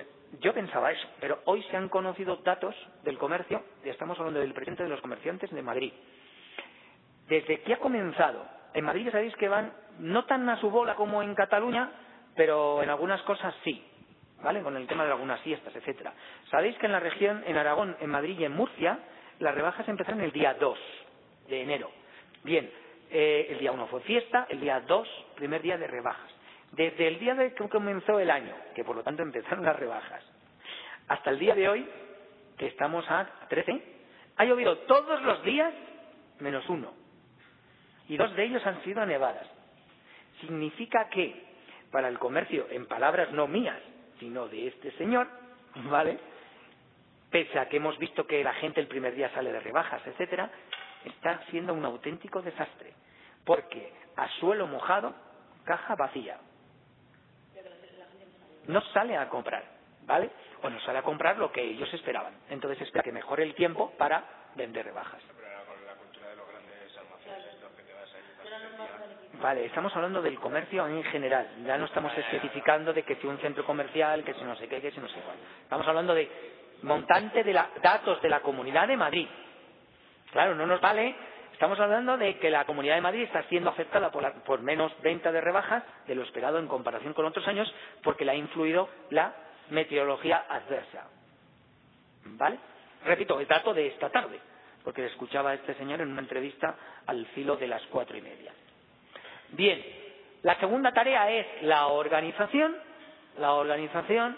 [0.40, 4.54] yo pensaba eso, pero hoy se han conocido datos del comercio, y estamos hablando del
[4.54, 5.92] presidente de los comerciantes de Madrid.
[7.28, 11.22] Desde que ha comenzado, en Madrid sabéis que van no tan a su bola como
[11.22, 11.90] en Cataluña,
[12.34, 13.84] pero en algunas cosas sí,
[14.42, 14.62] ¿vale?
[14.62, 16.14] Con el tema de algunas fiestas, etcétera.
[16.50, 18.98] Sabéis que en la región, en Aragón, en Madrid y en Murcia,
[19.40, 20.78] las rebajas empezaron el día 2
[21.48, 21.90] de enero.
[22.44, 22.70] Bien,
[23.10, 26.30] eh, el día 1 fue fiesta, el día 2, primer día de rebajas.
[26.72, 30.22] Desde el día de que comenzó el año, que por lo tanto empezaron las rebajas,
[31.08, 31.88] hasta el día de hoy,
[32.56, 33.82] que estamos a 13,
[34.36, 35.72] ha llovido todos los días
[36.40, 36.92] menos uno.
[38.08, 39.46] Y dos de ellos han sido nevadas.
[40.40, 41.44] Significa que
[41.90, 43.78] para el comercio, en palabras no mías,
[44.18, 45.28] sino de este señor,
[45.90, 46.18] ¿vale?
[47.30, 50.50] Pese a que hemos visto que la gente el primer día sale de rebajas, etcétera,
[51.04, 52.94] está siendo un auténtico desastre.
[53.44, 55.14] Porque a suelo mojado,
[55.64, 56.38] caja vacía
[58.68, 59.64] no sale a comprar,
[60.06, 60.30] ¿vale?
[60.62, 62.34] O no sale a comprar lo que ellos esperaban.
[62.48, 65.22] Entonces espera que mejore el tiempo para vender rebajas.
[69.40, 71.48] Vale, estamos hablando del comercio en general.
[71.64, 74.80] Ya no estamos especificando de que si un centro comercial, que si no sé qué,
[74.80, 75.36] que si no sé cuál.
[75.62, 76.28] Estamos hablando de
[76.82, 79.28] montante de datos de la Comunidad de Madrid.
[80.32, 81.14] Claro, no nos vale
[81.58, 85.40] Estamos hablando de que la Comunidad de Madrid está siendo afectada por, menos venta de
[85.40, 87.68] rebajas de lo esperado en comparación con otros años
[88.04, 89.34] porque le ha influido la
[89.70, 91.08] meteorología adversa.
[92.26, 92.60] ¿Vale?
[93.04, 94.38] Repito, el dato de esta tarde,
[94.84, 98.52] porque escuchaba a este señor en una entrevista al filo de las cuatro y media.
[99.52, 99.84] Bien,
[100.42, 102.76] la segunda tarea es la organización.
[103.38, 104.36] La organización,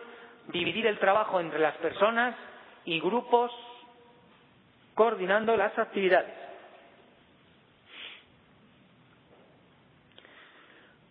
[0.49, 2.37] dividir el trabajo entre las personas
[2.85, 3.51] y grupos
[4.95, 6.35] coordinando las actividades.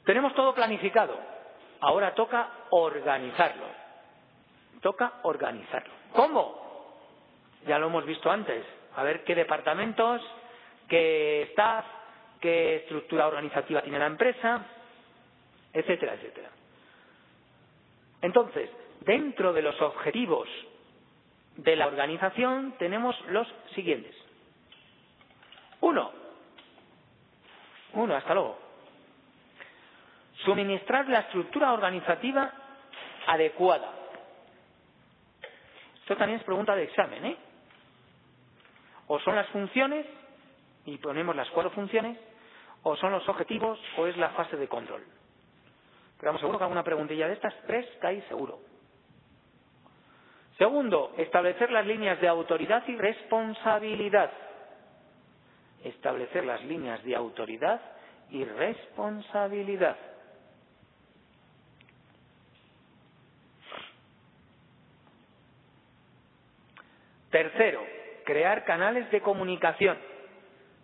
[0.05, 1.19] Tenemos todo planificado.
[1.81, 3.65] Ahora toca organizarlo.
[4.81, 5.93] Toca organizarlo.
[6.13, 6.59] ¿Cómo?
[7.67, 8.65] Ya lo hemos visto antes.
[8.95, 10.21] A ver qué departamentos,
[10.87, 11.85] qué staff,
[12.39, 14.65] qué estructura organizativa tiene la empresa,
[15.73, 16.49] etcétera, etcétera.
[18.21, 18.69] Entonces,
[19.01, 20.47] dentro de los objetivos
[21.55, 24.15] de la organización tenemos los siguientes.
[25.81, 26.11] Uno.
[27.93, 28.59] Uno, hasta luego.
[30.45, 32.51] Suministrar la estructura organizativa
[33.27, 33.91] adecuada.
[36.01, 37.37] Esto también es pregunta de examen, ¿eh?
[39.07, 40.05] O son las funciones,
[40.85, 42.17] y ponemos las cuatro funciones,
[42.83, 45.03] o son los objetivos, o es la fase de control.
[46.19, 48.59] Pero vamos, que alguna preguntilla de estas tres cae seguro.
[50.57, 54.31] Segundo, establecer las líneas de autoridad y responsabilidad.
[55.83, 57.79] Establecer las líneas de autoridad
[58.29, 59.95] y responsabilidad.
[67.29, 67.81] Tercero,
[68.25, 69.97] crear canales de comunicación.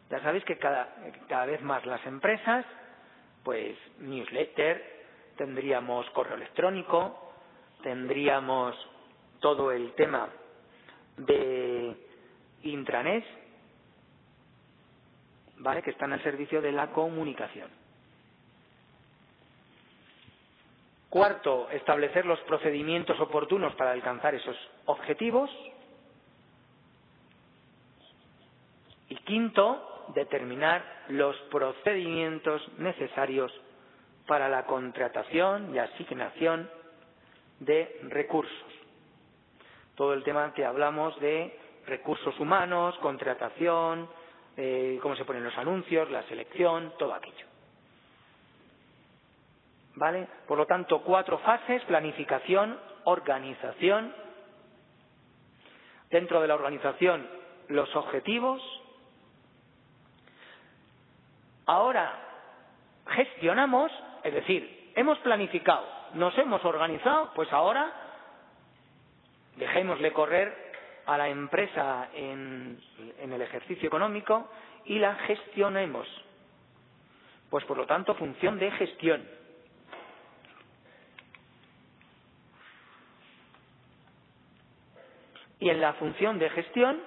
[0.10, 0.96] Ya sabéis que cada,
[1.28, 2.66] cada vez más las empresas,
[3.44, 4.96] pues newsletter,
[5.38, 7.34] tendríamos correo electrónico,
[7.82, 8.76] tendríamos
[9.40, 10.30] todo el tema
[11.18, 11.96] de
[12.64, 13.24] intranet,
[15.58, 15.82] ¿vale?
[15.82, 17.70] Que están al servicio de la comunicación.
[21.10, 25.50] Cuarto, establecer los procedimientos oportunos para alcanzar esos objetivos.
[29.08, 33.52] Y quinto, determinar los procedimientos necesarios
[34.28, 36.70] para la contratación y asignación
[37.60, 38.74] de recursos.
[39.96, 44.10] Todo el tema que hablamos de recursos humanos, contratación,
[44.58, 47.46] eh, cómo se ponen los anuncios, la selección, todo aquello.
[49.96, 50.28] ¿Vale?
[50.48, 54.14] Por lo tanto, cuatro fases, planificación, organización.
[56.10, 57.28] Dentro de la organización,
[57.70, 58.62] los objetivos.
[61.66, 62.14] Ahora
[63.08, 63.92] gestionamos
[64.26, 65.86] es decir, hemos planificado,
[66.16, 67.94] nos hemos organizado, pues ahora
[69.56, 70.74] dejémosle correr
[71.06, 72.82] a la empresa en,
[73.20, 74.50] en el ejercicio económico
[74.86, 76.08] y la gestionemos.
[77.52, 79.24] Pues por lo tanto, función de gestión.
[85.60, 87.00] Y en la función de gestión,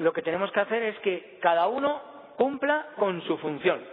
[0.00, 2.00] lo que tenemos que hacer es que cada uno
[2.36, 3.84] cumpla con su función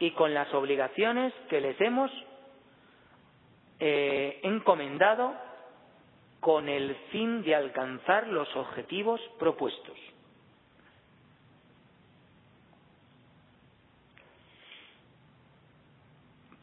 [0.00, 2.10] y con las obligaciones que les hemos
[3.78, 5.32] eh, encomendado
[6.40, 9.96] con el fin de alcanzar los objetivos propuestos.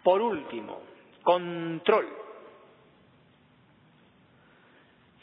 [0.03, 0.81] Por último,
[1.23, 2.07] control.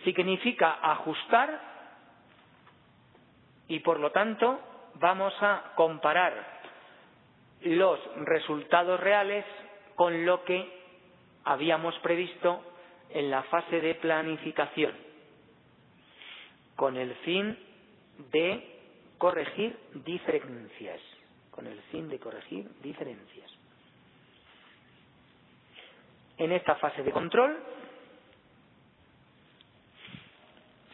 [0.02, 1.75] Significa ajustar
[3.68, 4.60] y, por lo tanto,
[4.94, 6.56] vamos a comparar
[7.62, 9.44] los resultados reales
[9.94, 10.68] con lo que
[11.44, 12.62] habíamos previsto
[13.10, 14.92] en la fase de planificación,
[16.74, 17.58] con el fin
[18.32, 18.76] de
[19.18, 21.00] corregir diferencias,
[21.50, 23.50] con el fin de corregir diferencias.
[26.38, 27.56] En esta fase de control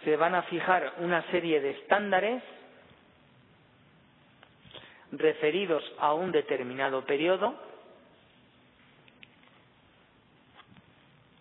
[0.04, 2.42] se van a fijar una serie de estándares
[5.12, 7.54] referidos a un determinado periodo.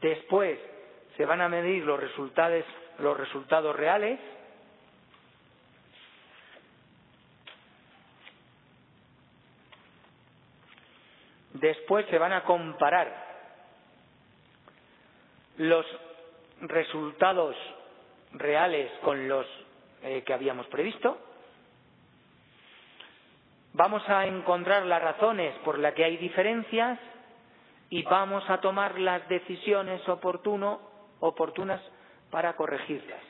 [0.01, 0.59] Después
[1.15, 2.65] se van a medir los resultados,
[2.99, 4.19] los resultados reales.
[11.53, 13.29] Después se van a comparar
[15.57, 15.85] los
[16.61, 17.55] resultados
[18.33, 19.45] reales con los
[20.01, 21.30] eh, que habíamos previsto
[23.73, 26.99] vamos a encontrar las razones por las que hay diferencias
[27.89, 31.81] y vamos a tomar las decisiones oportunas
[32.29, 33.21] para corregirlas.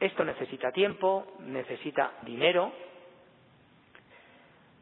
[0.00, 2.72] Esto necesita tiempo, necesita dinero.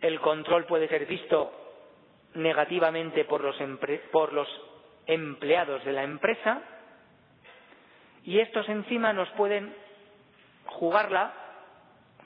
[0.00, 1.52] El control puede ser visto
[2.34, 4.48] negativamente por los
[5.06, 6.75] empleados de la empresa
[8.26, 9.72] y estos encima nos pueden
[10.66, 11.32] jugarla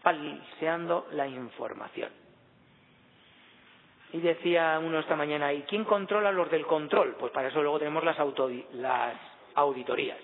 [0.02, 2.10] falseando la información.
[4.12, 7.16] Y decía uno esta mañana, ¿y quién controla los del control?
[7.20, 8.16] Pues para eso luego tenemos las,
[8.72, 9.14] las
[9.54, 10.18] auditorías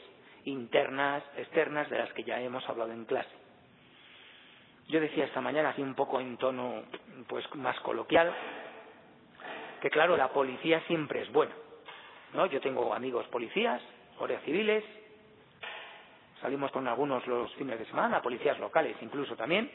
[0.45, 3.29] internas, externas, de las que ya hemos hablado en clase.
[4.89, 6.85] Yo decía esta mañana, así un poco en tono
[7.29, 8.33] pues más coloquial,
[9.83, 11.55] que claro, la policía siempre es buena.
[12.33, 12.47] ¿no?
[12.47, 13.83] Yo tengo amigos policías,
[14.18, 14.85] guardias civiles,
[16.47, 19.68] salimos con algunos los fines de semana, policías locales incluso también,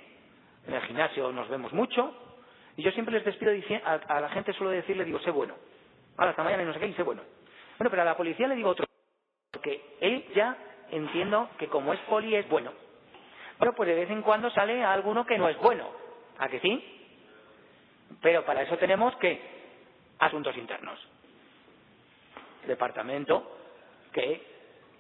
[0.65, 2.15] en el gimnasio nos vemos mucho,
[2.78, 3.51] y yo siempre les despido
[3.84, 5.53] a, a la gente suelo decirle, digo, sé bueno.
[6.15, 7.24] Ahora, hasta mañana y no sé qué, y sé bueno.
[7.78, 8.86] Bueno, pero a la policía le digo otro,
[9.51, 10.55] porque él ya
[10.91, 12.72] entiendo que como es poli es bueno.
[13.59, 15.89] Pero pues de vez en cuando sale alguno que no es bueno.
[16.39, 16.82] ¿A que sí?
[18.22, 19.41] Pero para eso tenemos que
[20.19, 21.05] asuntos internos.
[22.65, 23.57] Departamento
[24.13, 24.51] que,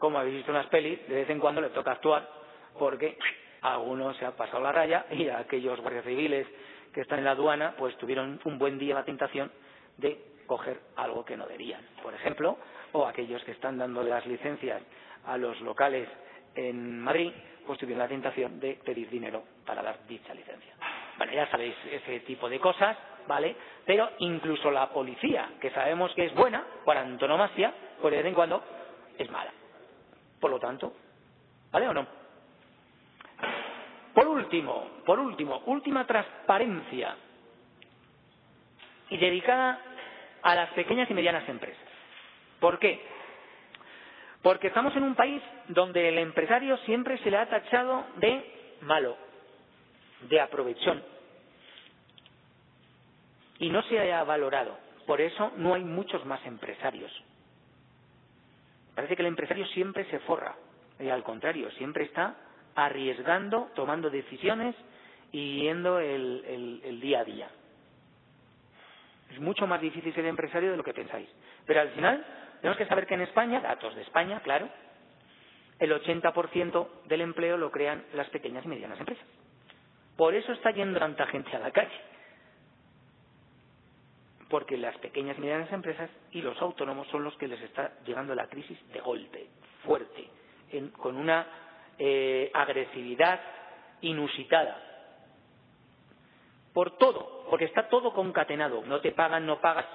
[0.01, 2.27] como habéis visto en las pelis, de vez en cuando le toca actuar
[2.77, 3.17] porque
[3.61, 6.47] alguno se ha pasado la raya y aquellos guardias civiles
[6.91, 9.51] que están en la aduana pues tuvieron un buen día la tentación
[9.97, 12.57] de coger algo que no deberían, por ejemplo,
[12.93, 14.81] o aquellos que están dando las licencias
[15.25, 16.09] a los locales
[16.55, 17.31] en Madrid,
[17.65, 20.73] pues tuvieron la tentación de pedir dinero para dar dicha licencia.
[21.17, 22.97] Bueno, ya sabéis ese tipo de cosas,
[23.27, 23.55] ¿vale?
[23.85, 27.71] Pero incluso la policía, que sabemos que es buena, por antonomasia,
[28.01, 28.63] pues de vez en cuando
[29.17, 29.60] es mala.
[30.41, 30.91] Por lo tanto,
[31.71, 32.05] ¿vale o no?
[34.13, 37.15] Por último, por último, última transparencia
[39.09, 39.79] y dedicada
[40.41, 41.87] a las pequeñas y medianas empresas.
[42.59, 43.01] ¿Por qué?
[44.41, 49.15] Porque estamos en un país donde el empresario siempre se le ha tachado de malo,
[50.21, 51.03] de aprovechón.
[53.59, 54.75] Y no se haya valorado.
[55.05, 57.11] Por eso no hay muchos más empresarios.
[58.95, 60.55] Parece que el empresario siempre se forra.
[60.99, 62.35] Y al contrario, siempre está
[62.75, 64.75] arriesgando, tomando decisiones
[65.31, 67.49] y yendo el, el, día a día.
[69.31, 71.29] Es mucho más difícil ser empresario de lo que pensáis.
[71.65, 72.25] Pero al final
[72.59, 74.69] tenemos que saber que en España, datos de España, claro,
[75.79, 79.25] el 80% del empleo lo crean las pequeñas y medianas empresas.
[80.17, 82.10] Por eso está yendo tanta gente a la calle.
[84.51, 88.35] Porque las pequeñas y medianas empresas y los autónomos son los que les está llegando
[88.35, 89.47] la crisis de golpe,
[89.83, 90.27] fuerte,
[90.71, 91.47] en, con una
[91.97, 93.39] eh, agresividad
[94.01, 94.77] inusitada.
[96.73, 98.83] Por todo, porque está todo concatenado.
[98.85, 99.87] No te pagan, no pagas,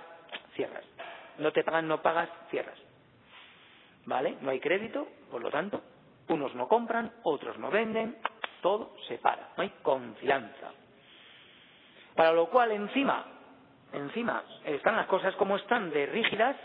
[0.55, 0.85] cierras
[1.39, 2.79] no te pagan, no pagas, cierras.
[4.05, 4.37] ¿Vale?
[4.41, 5.83] No hay crédito, por lo tanto,
[6.29, 8.17] unos no compran, otros no venden,
[8.63, 10.73] todo se para, no hay confianza.
[12.15, 13.25] Para lo cual, encima,
[13.97, 16.57] encima, están las cosas como están de rígidas,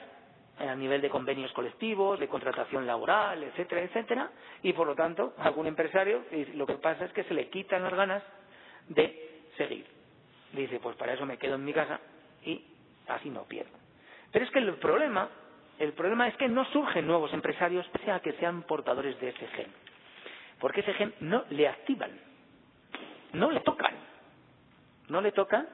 [0.59, 4.29] a nivel de convenios colectivos, de contratación laboral, etcétera, etcétera,
[4.61, 7.93] y por lo tanto, algún empresario lo que pasa es que se le quitan las
[7.93, 8.23] ganas
[8.87, 9.85] de seguir.
[10.53, 11.99] Dice, pues para eso me quedo en mi casa
[12.43, 12.63] y
[13.07, 13.77] así no pierdo.
[14.31, 15.29] Pero es que el problema,
[15.79, 19.47] el problema es que no surgen nuevos empresarios pese a que sean portadores de ese
[19.47, 19.71] gen.
[20.59, 22.11] Porque ese gen no le activan,
[23.33, 23.95] no le tocan.
[25.07, 25.67] No le tocan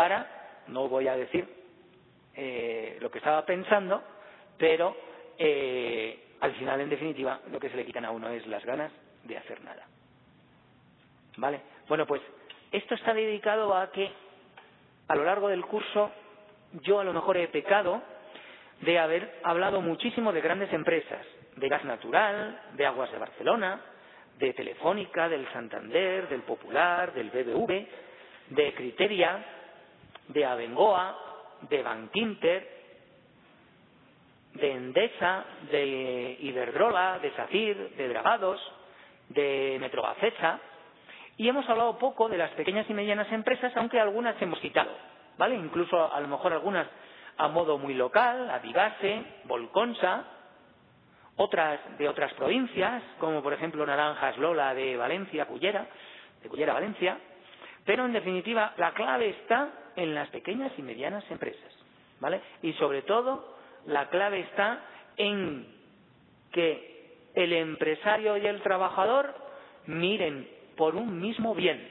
[0.00, 0.26] para,
[0.68, 1.46] no voy a decir
[2.34, 4.02] eh, lo que estaba pensando,
[4.56, 4.96] pero
[5.36, 8.90] eh, al final, en definitiva, lo que se le quitan a uno es las ganas
[9.24, 9.86] de hacer nada.
[11.36, 11.60] ¿Vale?
[11.86, 12.22] Bueno, pues
[12.72, 14.10] esto está dedicado a que
[15.06, 16.10] a lo largo del curso
[16.80, 18.00] yo a lo mejor he pecado
[18.80, 21.26] de haber hablado muchísimo de grandes empresas,
[21.56, 23.82] de gas natural, de aguas de Barcelona,
[24.38, 27.86] de Telefónica, del Santander, del Popular, del BBV,
[28.48, 29.59] de Criteria,
[30.32, 31.16] de Abengoa,
[31.68, 32.80] de Bankinter,
[34.54, 38.60] de Endesa, de Iberdrola, de SACIR, de Dragados,
[39.28, 40.58] de Metrobacesa,
[41.36, 44.90] y hemos hablado poco de las pequeñas y medianas empresas, aunque algunas hemos citado.
[45.38, 45.54] ¿vale?
[45.54, 46.86] Incluso a lo mejor algunas
[47.38, 50.24] a modo muy local, Avivase, Volconsa,
[51.36, 55.86] otras de otras provincias, como por ejemplo Naranjas Lola de Valencia, Cullera,
[56.42, 57.18] de Cullera, Valencia,
[57.84, 61.72] pero en definitiva la clave está en las pequeñas y medianas empresas,
[62.20, 62.40] ¿vale?
[62.62, 63.56] Y sobre todo
[63.86, 64.80] la clave está
[65.16, 65.66] en
[66.52, 66.90] que
[67.34, 69.34] el empresario y el trabajador
[69.86, 71.86] miren por un mismo bien,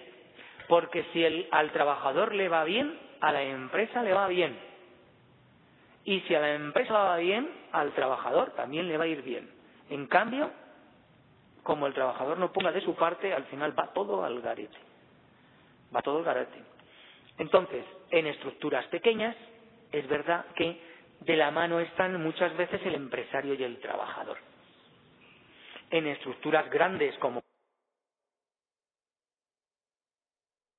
[0.67, 4.57] porque si el, al trabajador le va bien, a la empresa le va bien.
[6.05, 9.49] Y si a la empresa va bien, al trabajador también le va a ir bien.
[9.89, 10.49] En cambio,
[11.63, 14.88] como el trabajador no ponga de su parte, al final va todo al garete.
[15.95, 16.61] Va todo al garete.
[17.37, 19.35] Entonces, en estructuras pequeñas,
[19.91, 20.79] es verdad que
[21.21, 24.37] de la mano están muchas veces el empresario y el trabajador.
[25.89, 27.41] En estructuras grandes como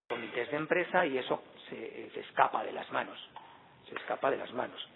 [0.09, 3.19] comités de empresa y eso se, se, escapa de las manos,
[3.89, 4.89] se escapa de las manos.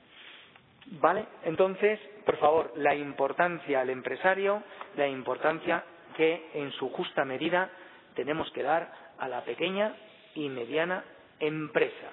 [1.01, 1.27] ¿Vale?
[1.45, 4.63] Entonces, por favor, la importancia al empresario,
[4.97, 5.83] la importancia
[6.17, 7.71] que en su justa medida
[8.15, 9.95] tenemos que dar a la pequeña
[10.35, 11.03] y mediana
[11.41, 12.09] empresa,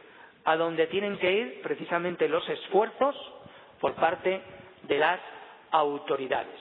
[0.45, 3.15] a donde tienen que ir precisamente los esfuerzos
[3.81, 4.41] por parte
[4.83, 5.19] de las
[5.71, 6.57] autoridades.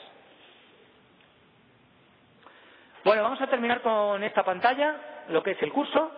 [3.05, 6.11] Bueno, vamos a terminar con esta pantalla, lo que es el curso,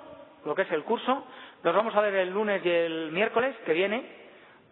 [0.46, 1.26] lo que es el curso.
[1.62, 4.22] Nos vamos a ver el lunes y el miércoles que viene.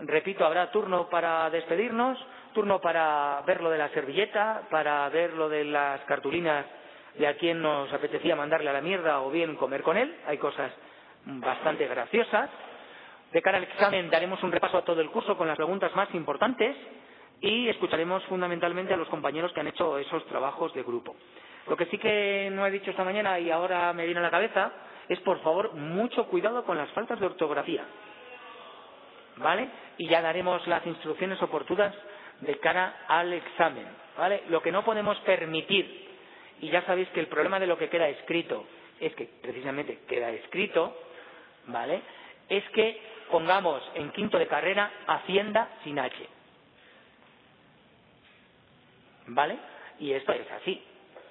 [0.00, 2.18] Repito, habrá turno para despedirnos,
[2.54, 6.64] turno para ver lo de la servilleta, para ver lo de las cartulinas
[7.18, 10.14] de a quien nos apetecía mandarle a la mierda o bien comer con él.
[10.26, 10.72] Hay cosas
[11.24, 12.50] bastante graciosas.
[13.32, 16.12] De cara al examen daremos un repaso a todo el curso con las preguntas más
[16.14, 16.76] importantes
[17.40, 21.16] y escucharemos fundamentalmente a los compañeros que han hecho esos trabajos de grupo.
[21.68, 24.30] Lo que sí que no he dicho esta mañana y ahora me viene a la
[24.30, 24.72] cabeza
[25.08, 27.84] es, por favor, mucho cuidado con las faltas de ortografía.
[29.36, 29.68] ¿Vale?
[29.98, 31.94] Y ya daremos las instrucciones oportunas
[32.40, 33.86] de cara al examen.
[34.18, 34.42] ¿Vale?
[34.48, 36.09] Lo que no podemos permitir,
[36.60, 38.66] y ya sabéis que el problema de lo que queda escrito
[39.00, 40.96] es que precisamente queda escrito,
[41.66, 42.02] ¿vale?
[42.48, 43.00] Es que
[43.30, 46.16] pongamos en quinto de carrera Hacienda sin H.
[49.28, 49.56] ¿Vale?
[50.00, 50.82] Y esto es así.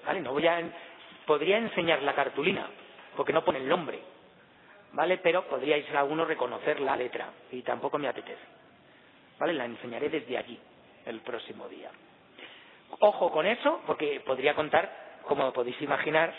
[0.05, 0.21] ¿Vale?
[0.21, 0.61] No voy a.
[1.25, 2.67] Podría enseñar la cartulina,
[3.15, 3.99] porque no pone el nombre.
[4.93, 5.17] ¿Vale?
[5.17, 7.29] Pero podríais alguno reconocer la letra.
[7.51, 8.41] Y tampoco me apetece.
[9.37, 9.53] ¿Vale?
[9.53, 10.57] La enseñaré desde allí,
[11.05, 11.91] el próximo día.
[12.99, 16.33] Ojo con eso, porque podría contar, como podéis imaginar,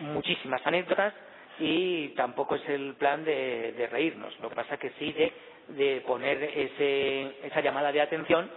[0.00, 1.12] muchísimas anécdotas
[1.58, 4.38] y tampoco es el plan de, de reírnos.
[4.40, 5.32] Lo que pasa es que sí de,
[5.68, 8.48] de poner ese, esa llamada de atención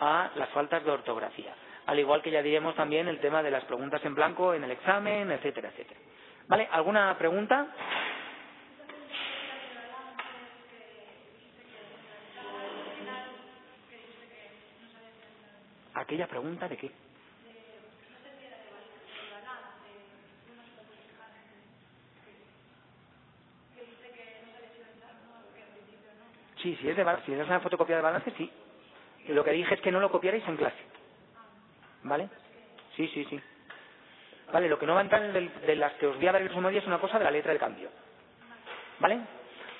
[0.00, 1.54] a las faltas de ortografía
[1.88, 4.70] al igual que ya diremos también el tema de las preguntas en blanco en el
[4.72, 5.98] examen, etcétera, etcétera.
[6.46, 6.68] ¿Vale?
[6.70, 7.66] ¿Alguna pregunta?
[15.94, 16.90] ¿Aquella pregunta de qué?
[26.68, 28.50] Sí, si es, de, si es una fotocopia de balance, sí.
[29.28, 30.76] Lo que dije es que no lo copiarais en clase.
[32.02, 32.28] ¿Vale?
[32.94, 33.40] Sí, sí, sí.
[34.52, 36.48] Vale, lo que no va a entrar de, las que os voy a dar el
[36.48, 37.88] día es una cosa de la letra de cambio.
[39.00, 39.18] ¿Vale?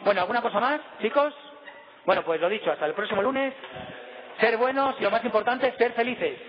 [0.01, 1.35] Bueno, ¿alguna cosa más, chicos?
[2.07, 3.53] Bueno, pues lo dicho, hasta el próximo lunes.
[4.41, 6.41] Ser buenos y lo más importante, ser felices.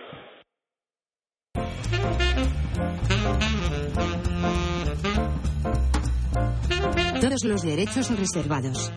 [7.19, 8.93] Todos los derechos reservados.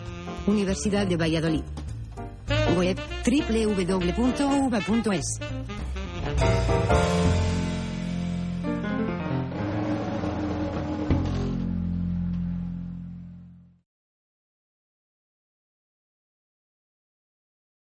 [0.47, 1.63] Universidad de Valladolid.
[2.75, 5.23] Web www.uva.es.